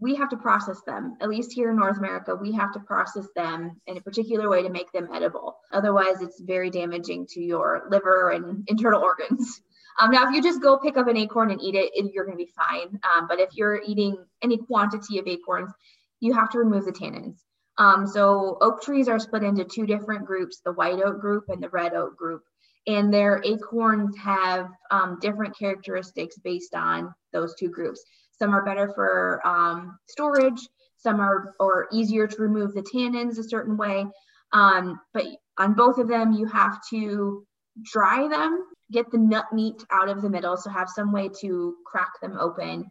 [0.01, 1.17] we have to process them.
[1.21, 4.63] At least here in North America, we have to process them in a particular way
[4.63, 5.59] to make them edible.
[5.73, 9.63] Otherwise, it's very damaging to your liver and internal organs.
[10.01, 12.37] Um, now, if you just go pick up an acorn and eat it, you're going
[12.37, 13.01] to be fine.
[13.03, 15.73] Um, but if you're eating any quantity of acorns,
[16.21, 17.37] you have to remove the tannins.
[17.79, 21.63] Um, so oak trees are split into two different groups, the white oak group and
[21.63, 22.43] the red oak group.
[22.87, 28.05] And their acorns have um, different characteristics based on those two groups.
[28.39, 30.69] Some are better for um, storage,
[30.99, 34.07] some are or easier to remove the tannins a certain way.
[34.53, 35.25] Um, but
[35.59, 37.47] on both of them, you have to
[37.83, 41.77] dry them, get the nut meat out of the middle, so have some way to
[41.87, 42.91] crack them open.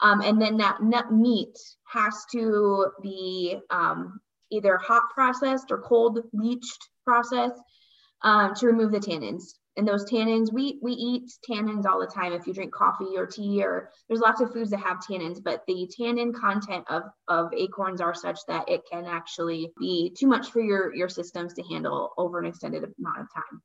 [0.00, 1.56] Um, and then that nut meat
[1.92, 7.60] has to be um, either hot processed or cold leached processed
[8.22, 9.54] um, to remove the tannins.
[9.76, 12.32] And those tannins, we we eat tannins all the time.
[12.32, 15.62] If you drink coffee or tea, or there's lots of foods that have tannins, but
[15.66, 20.50] the tannin content of of acorns are such that it can actually be too much
[20.50, 23.62] for your your systems to handle over an extended amount of time.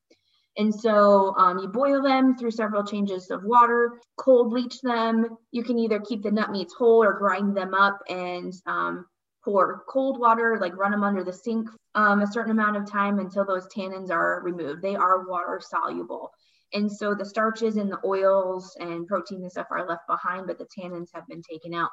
[0.58, 5.38] And so um, you boil them through several changes of water, cold leach them.
[5.52, 9.06] You can either keep the nut meats whole or grind them up and um,
[9.44, 13.20] pour cold water, like run them under the sink um, a certain amount of time
[13.20, 14.82] until those tannins are removed.
[14.82, 16.32] They are water soluble.
[16.74, 20.58] And so the starches and the oils and proteins and stuff are left behind, but
[20.58, 21.90] the tannins have been taken out.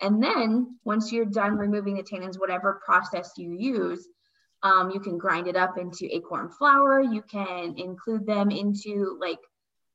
[0.00, 4.08] And then once you're done removing the tannins, whatever process you use,
[4.62, 7.00] um, you can grind it up into acorn flour.
[7.00, 9.38] You can include them into like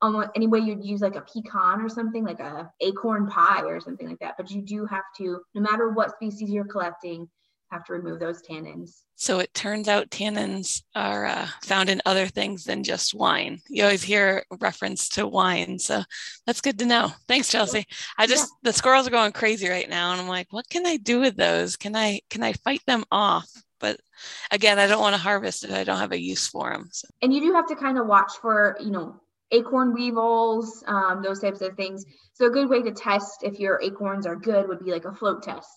[0.01, 3.80] almost any way you'd use like a pecan or something like a acorn pie or
[3.80, 4.36] something like that.
[4.38, 7.28] But you do have to, no matter what species you're collecting,
[7.72, 9.01] have to remove those tannins.
[9.15, 13.59] So it turns out tannins are uh, found in other things than just wine.
[13.68, 15.80] You always hear reference to wine.
[15.80, 16.03] So
[16.45, 17.11] that's good to know.
[17.28, 17.86] Thanks, Chelsea.
[18.18, 18.70] I just, yeah.
[18.70, 20.11] the squirrels are going crazy right now.
[20.11, 21.76] And I'm like, what can I do with those?
[21.76, 23.49] Can I, can I fight them off?
[23.80, 23.99] But
[24.51, 25.72] again, I don't want to harvest it.
[25.72, 26.89] I don't have a use for them.
[26.91, 27.07] So.
[27.22, 29.20] And you do have to kind of watch for, you know,
[29.51, 32.05] acorn weevils, um, those types of things.
[32.34, 35.13] So a good way to test if your acorns are good would be like a
[35.13, 35.70] float test.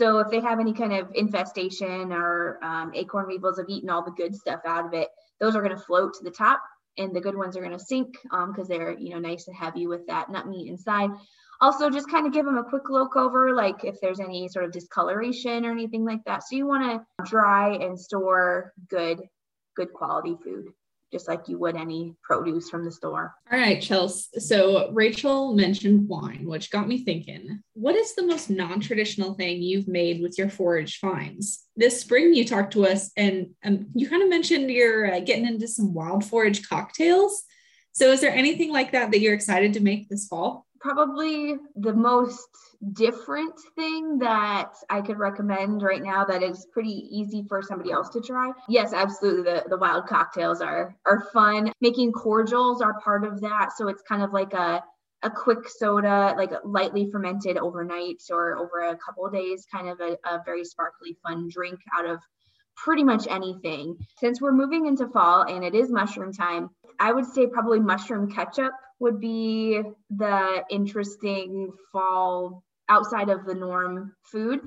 [0.00, 4.02] So if they have any kind of infestation or um, acorn weevils have eaten all
[4.02, 6.62] the good stuff out of it, those are going to float to the top
[6.96, 9.54] and the good ones are going to sink because um, they're you know nice and
[9.54, 11.10] heavy with that nut meat inside.
[11.60, 14.64] Also just kind of give them a quick look over like if there's any sort
[14.64, 16.44] of discoloration or anything like that.
[16.44, 19.20] So you want to dry and store good
[19.76, 20.68] good quality food
[21.12, 23.34] just like you would any produce from the store.
[23.50, 24.40] All right, Chelsea.
[24.40, 29.62] So Rachel mentioned wine, which got me thinking what is the most non traditional thing
[29.62, 31.66] you've made with your forage finds?
[31.76, 35.46] This spring, you talked to us and um, you kind of mentioned you're uh, getting
[35.46, 37.42] into some wild forage cocktails.
[37.92, 40.66] So, is there anything like that that you're excited to make this fall?
[40.80, 42.48] Probably the most
[42.92, 48.08] different thing that I could recommend right now that is pretty easy for somebody else
[48.10, 48.52] to try.
[48.68, 49.42] Yes, absolutely.
[49.42, 51.72] The, the wild cocktails are are fun.
[51.80, 53.70] Making cordials are part of that.
[53.76, 54.82] So it's kind of like a
[55.22, 60.16] a quick soda, like lightly fermented overnight or over a couple days, kind of a,
[60.24, 62.20] a very sparkly, fun drink out of
[62.74, 63.98] pretty much anything.
[64.18, 68.30] Since we're moving into fall and it is mushroom time, I would say probably mushroom
[68.32, 74.60] ketchup would be the interesting fall outside of the norm food.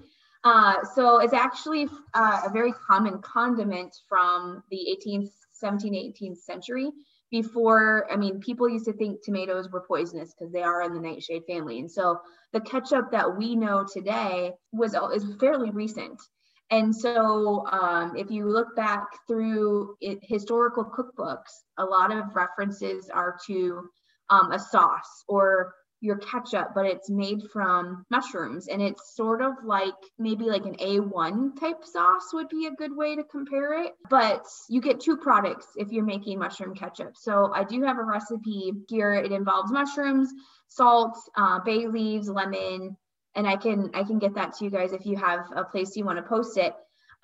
[0.44, 5.30] Uh, so it's actually uh, a very common condiment from the 18th,
[5.64, 6.92] 17th, 18th century.
[7.32, 11.00] Before, I mean, people used to think tomatoes were poisonous because they are in the
[11.00, 11.80] nightshade family.
[11.80, 12.20] And so
[12.52, 16.22] the ketchup that we know today was is fairly recent.
[16.70, 23.10] And so, um, if you look back through it, historical cookbooks, a lot of references
[23.10, 23.90] are to
[24.30, 29.54] um, a sauce or your ketchup, but it's made from mushrooms and it's sort of
[29.64, 33.94] like maybe like an A1 type sauce would be a good way to compare it.
[34.10, 37.14] But you get two products if you're making mushroom ketchup.
[37.16, 39.14] So I do have a recipe here.
[39.14, 40.30] It involves mushrooms,
[40.68, 42.98] salt, uh, bay leaves, lemon,
[43.34, 45.96] and I can I can get that to you guys if you have a place
[45.96, 46.74] you want to post it.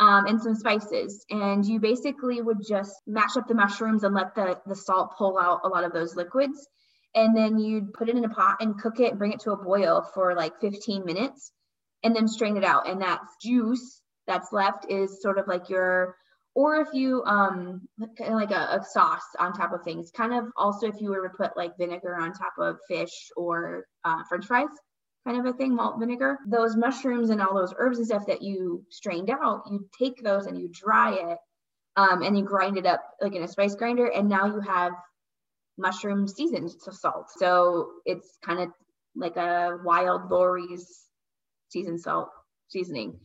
[0.02, 1.26] Um, and some spices.
[1.30, 5.38] And you basically would just mash up the mushrooms and let the, the salt pull
[5.38, 6.70] out a lot of those liquids
[7.16, 9.64] and then you'd put it in a pot and cook it, bring it to a
[9.64, 11.52] boil for like 15 minutes,
[12.04, 12.88] and then strain it out.
[12.88, 16.16] And that juice that's left is sort of like your,
[16.56, 17.88] or if you um
[18.20, 20.12] like a, a sauce on top of things.
[20.12, 23.86] Kind of also if you were to put like vinegar on top of fish or
[24.04, 24.68] uh, French fries,
[25.26, 26.38] kind of a thing, malt vinegar.
[26.48, 30.46] Those mushrooms and all those herbs and stuff that you strained out, you take those
[30.46, 31.38] and you dry it.
[31.96, 34.94] Um, and you grind it up like in a spice grinder, and now you have
[35.80, 37.30] mushroom seasoned to salt.
[37.38, 38.70] So it's kind of
[39.16, 41.06] like a wild Lawry's
[41.70, 42.30] seasoned salt
[42.68, 43.20] seasoning.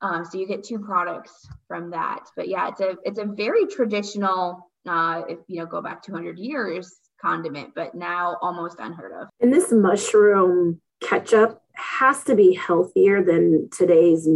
[0.00, 2.24] Um, so you get two products from that.
[2.36, 4.70] But yeah, it's a it's a very traditional.
[4.88, 9.28] Uh, if you know, go back 200 years, condiment, but now almost unheard of.
[9.40, 14.28] And this mushroom ketchup has to be healthier than today's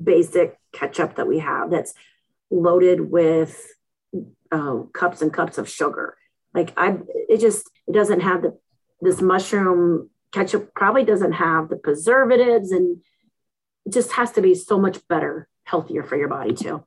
[0.00, 1.70] basic ketchup that we have.
[1.70, 1.94] That's
[2.50, 3.66] loaded with
[4.52, 6.16] uh, cups and cups of sugar.
[6.54, 6.98] Like I,
[7.28, 8.58] it just it doesn't have the
[9.00, 12.98] this mushroom ketchup probably doesn't have the preservatives and
[13.84, 16.84] it just has to be so much better, healthier for your body too.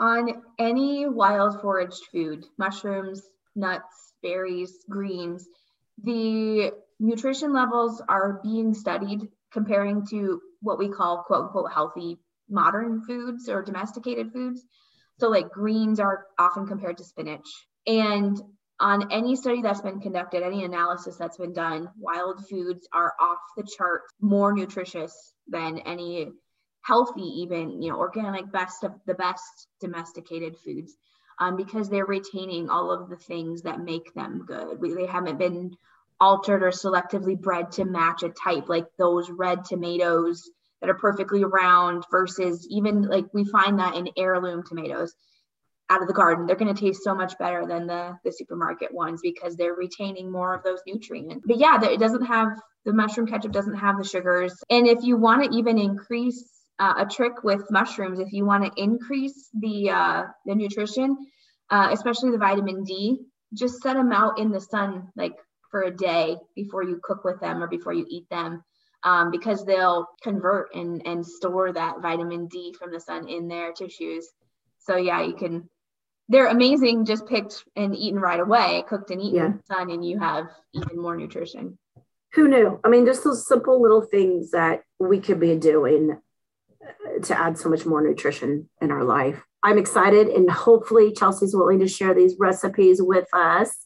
[0.00, 3.22] On any wild foraged food, mushrooms,
[3.54, 5.48] nuts, berries, greens,
[6.02, 13.02] the nutrition levels are being studied comparing to what we call quote unquote healthy modern
[13.02, 14.62] foods or domesticated foods.
[15.20, 17.46] So, like greens are often compared to spinach.
[17.86, 18.40] And
[18.80, 23.38] on any study that's been conducted, any analysis that's been done, wild foods are off
[23.56, 26.32] the chart more nutritious than any
[26.82, 30.94] healthy, even you know, organic best of the best domesticated foods,
[31.38, 34.80] um, because they're retaining all of the things that make them good.
[34.80, 35.76] We, they haven't been
[36.20, 40.50] altered or selectively bred to match a type, like those red tomatoes
[40.80, 45.14] that are perfectly round versus even like we find that in heirloom tomatoes
[45.90, 48.92] out of the garden they're going to taste so much better than the the supermarket
[48.92, 51.44] ones because they're retaining more of those nutrients.
[51.46, 52.48] But yeah it doesn't have
[52.84, 54.54] the mushroom ketchup doesn't have the sugars.
[54.70, 58.64] And if you want to even increase uh, a trick with mushrooms if you want
[58.64, 61.16] to increase the uh, the nutrition
[61.70, 63.18] uh, especially the vitamin d
[63.52, 65.34] just set them out in the sun like
[65.70, 68.62] for a day before you cook with them or before you eat them
[69.04, 73.72] um, because they'll convert and, and store that vitamin d from the sun in their
[73.72, 74.28] tissues
[74.84, 75.68] so yeah you can
[76.28, 79.46] they're amazing just picked and eaten right away, cooked and eaten yeah.
[79.46, 81.78] in sun, and you have even more nutrition.
[82.32, 82.80] Who knew?
[82.82, 86.18] I mean, just those simple little things that we could be doing
[86.82, 89.42] uh, to add so much more nutrition in our life.
[89.62, 93.84] I'm excited, and hopefully, Chelsea's willing to share these recipes with us.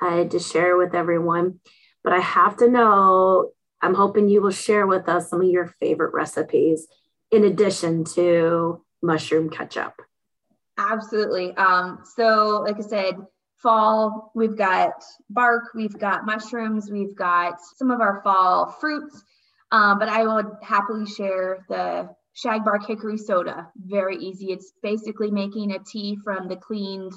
[0.00, 1.60] uh, to share with everyone.
[2.04, 3.50] But I have to know,
[3.82, 6.86] I'm hoping you will share with us some of your favorite recipes
[7.30, 9.94] in addition to mushroom ketchup.
[10.78, 11.54] Absolutely.
[11.56, 13.16] Um, so, like I said,
[13.56, 14.92] fall, we've got
[15.28, 19.22] bark, we've got mushrooms, we've got some of our fall fruits.
[19.72, 23.68] Um, but I would happily share the shag bark hickory soda.
[23.76, 24.52] Very easy.
[24.52, 27.12] It's basically making a tea from the cleaned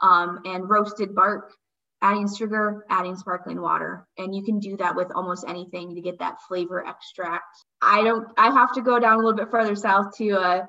[0.00, 1.52] um, and roasted bark,
[2.00, 4.08] adding sugar, adding sparkling water.
[4.16, 7.44] And you can do that with almost anything to get that flavor extract.
[7.82, 10.62] I don't, I have to go down a little bit further south to, uh,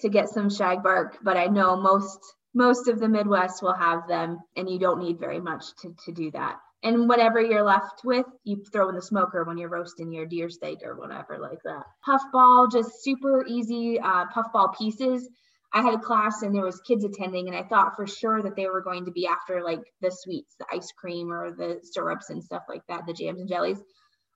[0.00, 2.20] to get some shag bark, but I know most
[2.54, 6.12] most of the Midwest will have them, and you don't need very much to, to
[6.12, 6.56] do that.
[6.82, 10.48] And whatever you're left with, you throw in the smoker when you're roasting your deer
[10.48, 11.84] steak or whatever like that.
[12.04, 15.28] Puffball, just super easy uh, puffball pieces.
[15.72, 18.56] I had a class and there was kids attending, and I thought for sure that
[18.56, 22.30] they were going to be after like the sweets, the ice cream or the syrups
[22.30, 23.82] and stuff like that, the jams and jellies.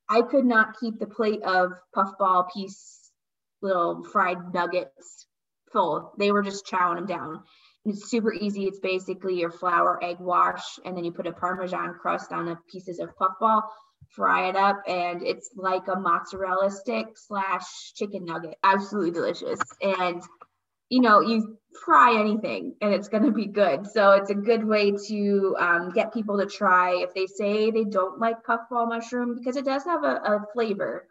[0.09, 3.11] I could not keep the plate of puffball piece
[3.63, 5.27] little fried nuggets
[5.73, 6.13] full.
[6.19, 7.43] They were just chowing them down.
[7.85, 8.65] It's super easy.
[8.65, 12.57] It's basically your flour, egg wash, and then you put a Parmesan crust on the
[12.71, 13.63] pieces of puffball,
[14.11, 18.55] fry it up, and it's like a mozzarella stick slash chicken nugget.
[18.63, 19.61] Absolutely delicious.
[19.81, 20.23] And
[20.93, 21.57] you know, you
[21.87, 23.87] fry anything and it's going to be good.
[23.87, 27.85] So it's a good way to um, get people to try if they say they
[27.85, 31.09] don't like puffball mushroom because it does have a, a flavor.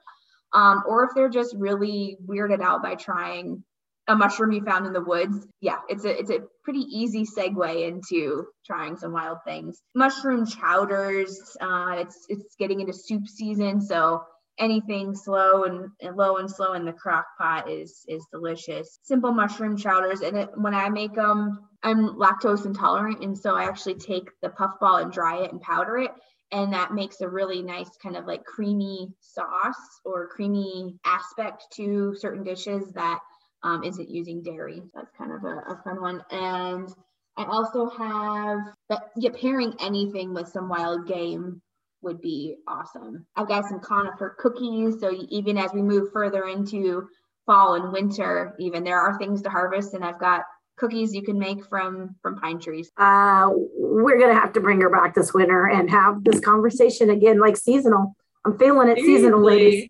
[0.54, 3.64] Um, or if they're just really weirded out by trying
[4.08, 5.48] a mushroom you found in the woods.
[5.62, 9.82] Yeah, it's a it's a pretty easy segue into trying some wild things.
[9.96, 11.40] Mushroom chowders.
[11.60, 14.24] Uh, it's it's getting into soup season, so
[14.60, 19.00] anything slow and, and, low and slow in the crock pot is is delicious.
[19.04, 23.64] Simple mushroom chowders, and it, when I make them, I'm lactose intolerant, and so I
[23.64, 26.12] actually take the puffball and dry it and powder it.
[26.54, 32.14] And that makes a really nice kind of like creamy sauce or creamy aspect to
[32.20, 33.20] certain dishes that
[33.64, 34.82] um, isn't using dairy.
[34.94, 36.24] That's kind of a, a fun one.
[36.32, 36.90] And
[37.38, 38.60] I also have,
[38.90, 41.62] but yeah, pairing anything with some wild game
[42.02, 43.26] would be awesome.
[43.36, 45.00] I've got some conifer cookies.
[45.00, 47.08] So even as we move further into
[47.46, 50.42] fall and winter, even there are things to harvest, and I've got
[50.78, 52.90] cookies you can make from from pine trees.
[52.98, 57.40] Uh, we're gonna have to bring her back this winter and have this conversation again,
[57.40, 58.16] like seasonal.
[58.46, 59.16] I'm feeling it Seriously.
[59.18, 59.90] seasonal, ladies.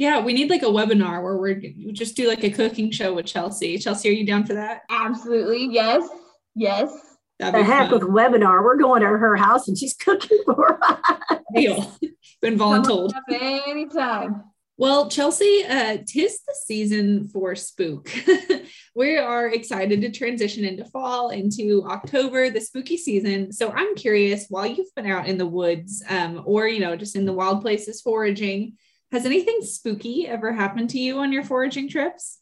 [0.00, 3.12] Yeah, we need like a webinar where we're we just do like a cooking show
[3.12, 3.76] with Chelsea.
[3.76, 4.80] Chelsea, are you down for that?
[4.88, 5.68] Absolutely.
[5.70, 6.08] Yes.
[6.54, 6.90] Yes.
[7.38, 7.98] That'd the heck fun.
[8.00, 8.64] with webinar.
[8.64, 11.18] We're going to her house and she's cooking for us.
[11.54, 11.94] Deal.
[12.40, 13.12] Been voluntold.
[13.30, 14.44] Anytime.
[14.78, 18.10] Well, Chelsea, uh, tis the season for spook.
[18.94, 23.52] we are excited to transition into fall, into October, the spooky season.
[23.52, 27.16] So I'm curious, while you've been out in the woods, um, or you know, just
[27.16, 28.78] in the wild places foraging,
[29.12, 32.38] has anything spooky ever happened to you on your foraging trips?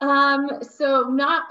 [0.00, 1.44] Um, so not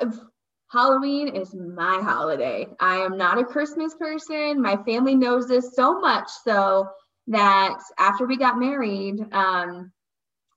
[0.72, 2.68] Halloween is my holiday.
[2.80, 4.62] I am not a Christmas person.
[4.62, 6.88] My family knows this so much so
[7.28, 9.92] that after we got married, um,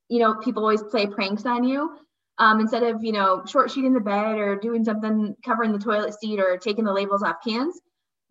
[0.08, 1.98] you know, people always play pranks on you.
[2.38, 6.14] Um, instead of, you know, short sheeting the bed or doing something, covering the toilet
[6.18, 7.80] seat or taking the labels off cans,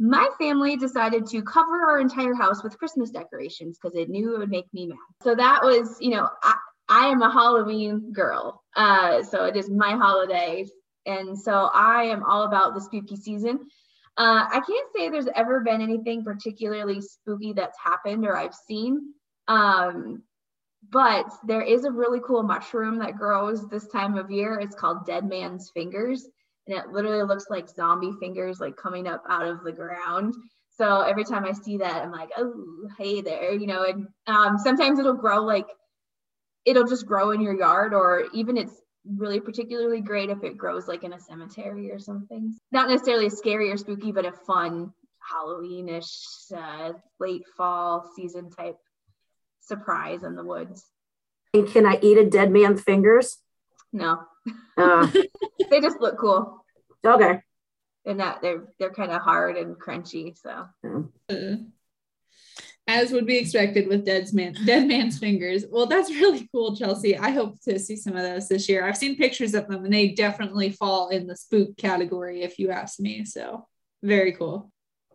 [0.04, 4.40] my family decided to cover our entire house with Christmas decorations because it knew it
[4.40, 4.98] would make me mad.
[5.22, 6.56] So that was, you know, I,
[6.90, 8.62] I am a Halloween girl.
[8.76, 10.66] Uh, so it is my holiday.
[11.06, 13.60] And so I am all about the spooky season.
[14.18, 19.14] Uh, I can't say there's ever been anything particularly spooky that's happened or I've seen.
[19.48, 20.24] Um,
[20.90, 24.60] but there is a really cool mushroom that grows this time of year.
[24.60, 26.28] It's called dead man's fingers
[26.68, 30.34] and it literally looks like zombie fingers like coming up out of the ground.
[30.76, 33.84] So every time I see that, I'm like, oh, hey there, you know.
[33.84, 35.68] And um, sometimes it'll grow like
[36.66, 40.88] it'll just grow in your yard, or even it's really particularly great if it grows
[40.88, 42.56] like in a cemetery or something.
[42.72, 44.94] Not necessarily scary or spooky, but a fun
[45.32, 48.78] Halloweenish, uh, late fall season type
[49.62, 50.86] surprise in the woods.
[51.54, 53.38] And can I eat a dead man's fingers?
[53.92, 54.22] No.
[54.78, 55.08] Uh,
[55.70, 56.66] they just look cool.
[57.06, 57.40] Okay.
[58.06, 60.38] And that they're they're kind of hard and crunchy.
[60.38, 60.68] So.
[61.30, 61.56] Uh,
[62.88, 65.66] as would be expected with dead man dead man's fingers.
[65.70, 67.18] Well, that's really cool, Chelsea.
[67.18, 68.86] I hope to see some of those this year.
[68.86, 72.72] I've seen pictures of them and they definitely fall in the spook category if you
[72.72, 73.24] ask me.
[73.24, 73.68] So
[74.02, 74.73] very cool.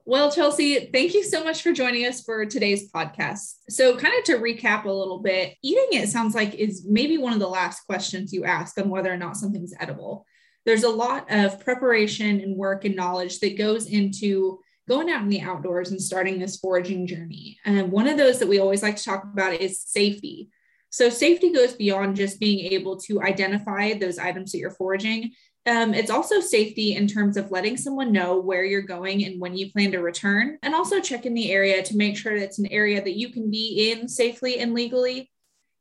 [0.08, 3.56] Well, Chelsea, thank you so much for joining us for today's podcast.
[3.68, 7.34] So, kind of to recap a little bit, eating it sounds like is maybe one
[7.34, 10.24] of the last questions you ask on whether or not something's edible.
[10.64, 15.28] There's a lot of preparation and work and knowledge that goes into going out in
[15.28, 17.58] the outdoors and starting this foraging journey.
[17.66, 20.48] And one of those that we always like to talk about is safety.
[20.88, 25.32] So, safety goes beyond just being able to identify those items that you're foraging.
[25.68, 29.54] Um, it's also safety in terms of letting someone know where you're going and when
[29.54, 32.58] you plan to return, and also check in the area to make sure that it's
[32.58, 35.30] an area that you can be in safely and legally.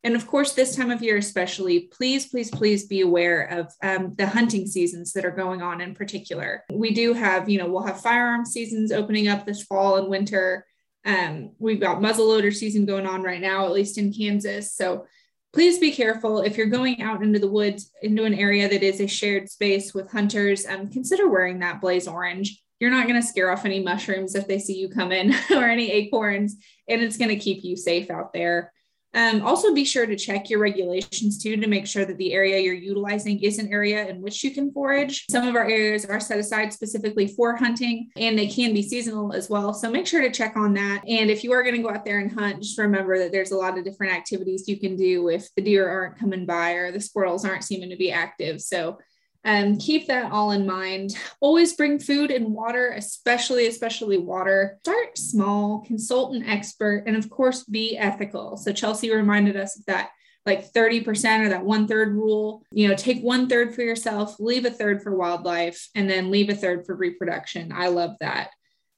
[0.03, 4.13] And of course, this time of year, especially, please, please, please be aware of um,
[4.15, 6.63] the hunting seasons that are going on in particular.
[6.71, 10.65] We do have, you know, we'll have firearm seasons opening up this fall and winter.
[11.05, 14.73] Um, we've got muzzleloader season going on right now, at least in Kansas.
[14.73, 15.07] So
[15.54, 19.00] please be careful if you're going out into the woods, into an area that is
[19.00, 20.66] a shared space with hunters.
[20.66, 22.62] Um, consider wearing that blaze orange.
[22.80, 25.66] You're not going to scare off any mushrooms if they see you come in or
[25.66, 26.56] any acorns,
[26.88, 28.72] and it's going to keep you safe out there.
[29.14, 32.60] Um, also, be sure to check your regulations too to make sure that the area
[32.60, 35.26] you're utilizing is an area in which you can forage.
[35.30, 39.34] Some of our areas are set aside specifically for hunting and they can be seasonal
[39.34, 39.74] as well.
[39.74, 41.03] So make sure to check on that.
[41.08, 43.51] And if you are going to go out there and hunt, just remember that there's
[43.51, 46.91] a lot of different activities you can do if the deer aren't coming by or
[46.91, 48.62] the squirrels aren't seeming to be active.
[48.62, 48.99] So
[49.48, 51.16] um, keep that all in mind.
[51.39, 54.78] Always bring food and water, especially, especially water.
[54.82, 58.58] Start small, consult an expert, and of course, be ethical.
[58.58, 60.10] So, Chelsea reminded us of that
[60.45, 62.64] like 30% or that one third rule.
[62.72, 66.50] You know, take one third for yourself, leave a third for wildlife, and then leave
[66.50, 67.72] a third for reproduction.
[67.74, 68.50] I love that.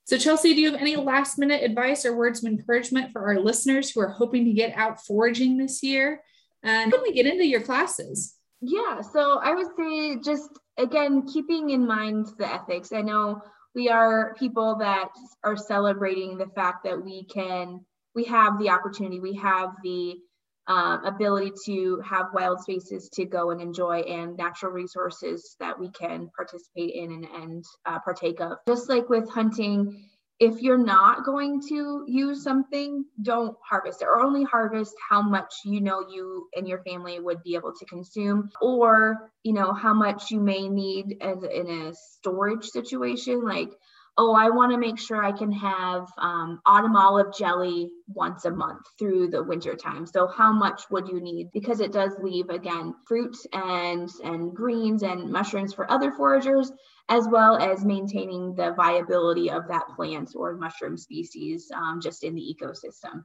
[0.06, 3.40] So, Chelsea, do you have any last minute advice or words of encouragement for our
[3.40, 6.24] listeners who are hoping to get out foraging this year?
[6.64, 8.34] And how can we get into your classes?
[8.62, 10.50] Yeah, so I would say just
[10.80, 12.92] again, keeping in mind the ethics.
[12.94, 13.42] I know
[13.76, 15.10] we are people that
[15.44, 17.86] are celebrating the fact that we can,
[18.16, 20.16] we have the opportunity, we have the
[20.68, 25.90] um, ability to have wild spaces to go and enjoy and natural resources that we
[25.90, 28.58] can participate in and, and uh, partake of.
[28.68, 30.09] Just like with hunting,
[30.40, 35.54] if you're not going to use something, don't harvest it or only harvest how much
[35.66, 39.94] you know you and your family would be able to consume or, you know, how
[39.94, 43.44] much you may need as in a storage situation.
[43.44, 43.72] Like,
[44.18, 48.52] oh, I want to make sure I can have um, autumn olive jelly once a
[48.52, 50.06] month through the winter time.
[50.06, 51.52] So how much would you need?
[51.54, 56.72] Because it does leave again fruit and and greens and mushrooms for other foragers,
[57.10, 62.36] as well as maintaining the viability of that plant or mushroom species um, just in
[62.36, 63.24] the ecosystem.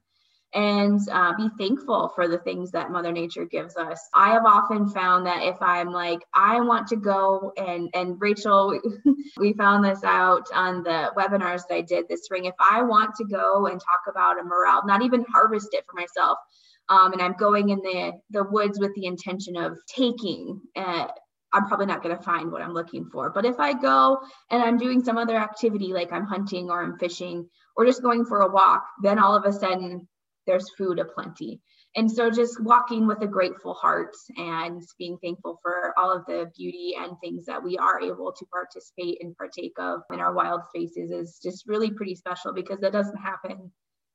[0.55, 4.01] And uh, be thankful for the things that mother nature gives us.
[4.15, 8.81] I have often found that if i'm like i want to go and and rachel
[9.37, 12.45] we found this out on the webinars that i did this spring.
[12.45, 16.01] If i want to go and talk about a morel not even harvest it for
[16.01, 16.39] myself
[16.89, 21.09] um, and i'm going in the the woods with the intention of taking uh,
[21.55, 23.31] I'm probably not going to find what I'm looking for.
[23.31, 24.19] But if I go
[24.51, 28.25] and I'm doing some other activity, like I'm hunting or I'm fishing or just going
[28.25, 30.09] for a walk, then all of a sudden
[30.47, 31.61] there's food aplenty.
[31.97, 36.51] And so just walking with a grateful heart and being thankful for all of the
[36.57, 40.63] beauty and things that we are able to participate and partake of in our wild
[40.69, 43.71] spaces is just really pretty special because that doesn't happen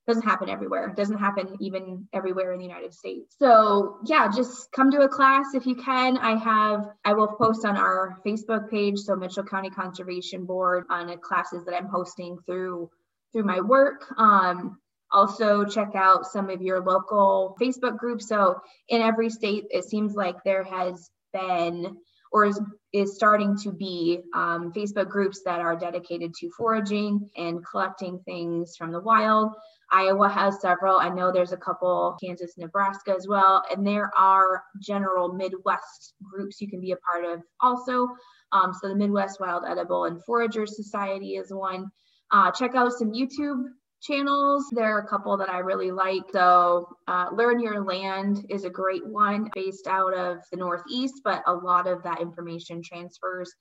[0.10, 0.90] doesn't happen everywhere.
[0.90, 3.36] It doesn't happen even everywhere in the United States.
[3.40, 6.18] So yeah, just come to a class if you can.
[6.18, 11.16] I have, I will post on our Facebook page, so Mitchell County Conservation Board, on
[11.20, 12.90] classes that I'm hosting through
[13.32, 14.06] through my work.
[14.18, 14.80] Um,
[15.12, 18.28] also, check out some of your local Facebook groups.
[18.28, 21.98] So, in every state, it seems like there has been
[22.32, 22.62] or is,
[22.94, 28.76] is starting to be um, Facebook groups that are dedicated to foraging and collecting things
[28.78, 29.52] from the wild.
[29.92, 31.00] Iowa has several.
[31.00, 33.64] I know there's a couple, Kansas, Nebraska as well.
[33.72, 38.08] And there are general Midwest groups you can be a part of also.
[38.52, 41.88] Um, so the Midwest Wild Edible and Forager Society is one.
[42.32, 43.64] Uh, check out some YouTube
[44.02, 44.66] channels.
[44.72, 46.24] There are a couple that I really like.
[46.32, 51.44] So, uh, Learn Your Land is a great one based out of the Northeast, but
[51.48, 53.52] a lot of that information transfers,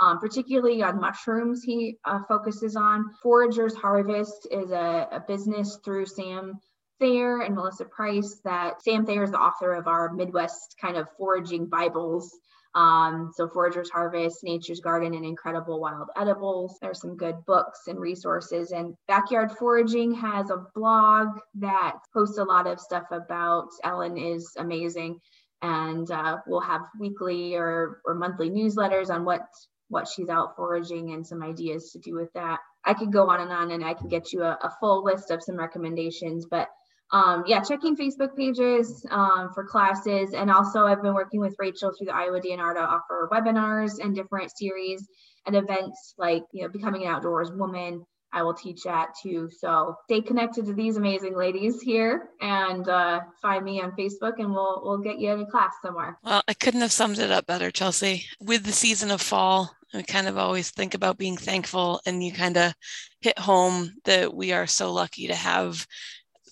[0.00, 3.04] um, particularly on mushrooms, he uh, focuses on.
[3.22, 6.54] Foragers Harvest is a, a business through Sam
[7.00, 11.06] Thayer and Melissa Price that Sam Thayer is the author of our Midwest kind of
[11.16, 12.30] foraging Bibles
[12.74, 16.78] um, so Forager's Harvest, Nature's Garden, and Incredible Wild Edibles.
[16.80, 18.72] There's some good books and resources.
[18.72, 23.68] And Backyard Foraging has a blog that posts a lot of stuff about.
[23.84, 25.18] Ellen is amazing.
[25.62, 29.42] And uh, we'll have weekly or, or monthly newsletters on what
[29.90, 32.60] what she's out foraging and some ideas to do with that.
[32.84, 35.30] I could go on and on and I can get you a, a full list
[35.30, 36.68] of some recommendations, but
[37.10, 40.34] um, yeah, checking Facebook pages um, for classes.
[40.34, 44.14] And also I've been working with Rachel through the Iowa DNR to offer webinars and
[44.14, 45.08] different series
[45.46, 48.04] and events like, you know, becoming an outdoors woman.
[48.30, 49.48] I will teach at too.
[49.58, 54.52] So stay connected to these amazing ladies here and uh, find me on Facebook and
[54.52, 56.18] we'll we'll get you in a class somewhere.
[56.22, 58.26] Well, I couldn't have summed it up better, Chelsea.
[58.38, 62.30] With the season of fall, I kind of always think about being thankful, and you
[62.30, 62.74] kind of
[63.22, 65.86] hit home that we are so lucky to have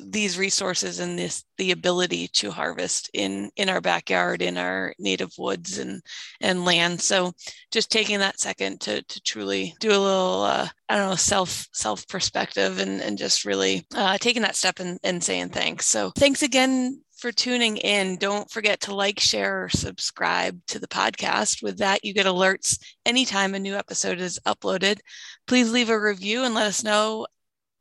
[0.01, 5.31] these resources and this the ability to harvest in in our backyard in our native
[5.39, 6.03] woods and
[6.41, 7.33] and land so
[7.73, 11.67] just taking that second to to truly do a little uh, i don't know self
[11.73, 16.11] self perspective and and just really uh, taking that step and, and saying thanks so
[16.17, 18.17] thanks again for tuning in.
[18.17, 21.63] Don't forget to like, share, or subscribe to the podcast.
[21.63, 24.99] With that, you get alerts anytime a new episode is uploaded.
[25.47, 27.27] Please leave a review and let us know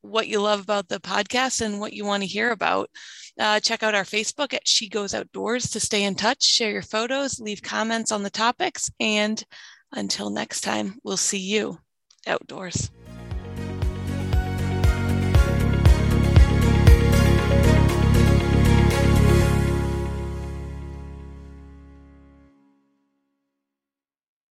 [0.06, 2.90] what you love about the podcast and what you want to hear about.
[3.40, 6.82] Uh, check out our Facebook at She Goes Outdoors to stay in touch, share your
[6.82, 8.90] photos, leave comments on the topics.
[9.00, 9.44] And
[9.92, 11.80] until next time, we'll see you
[12.28, 12.92] outdoors.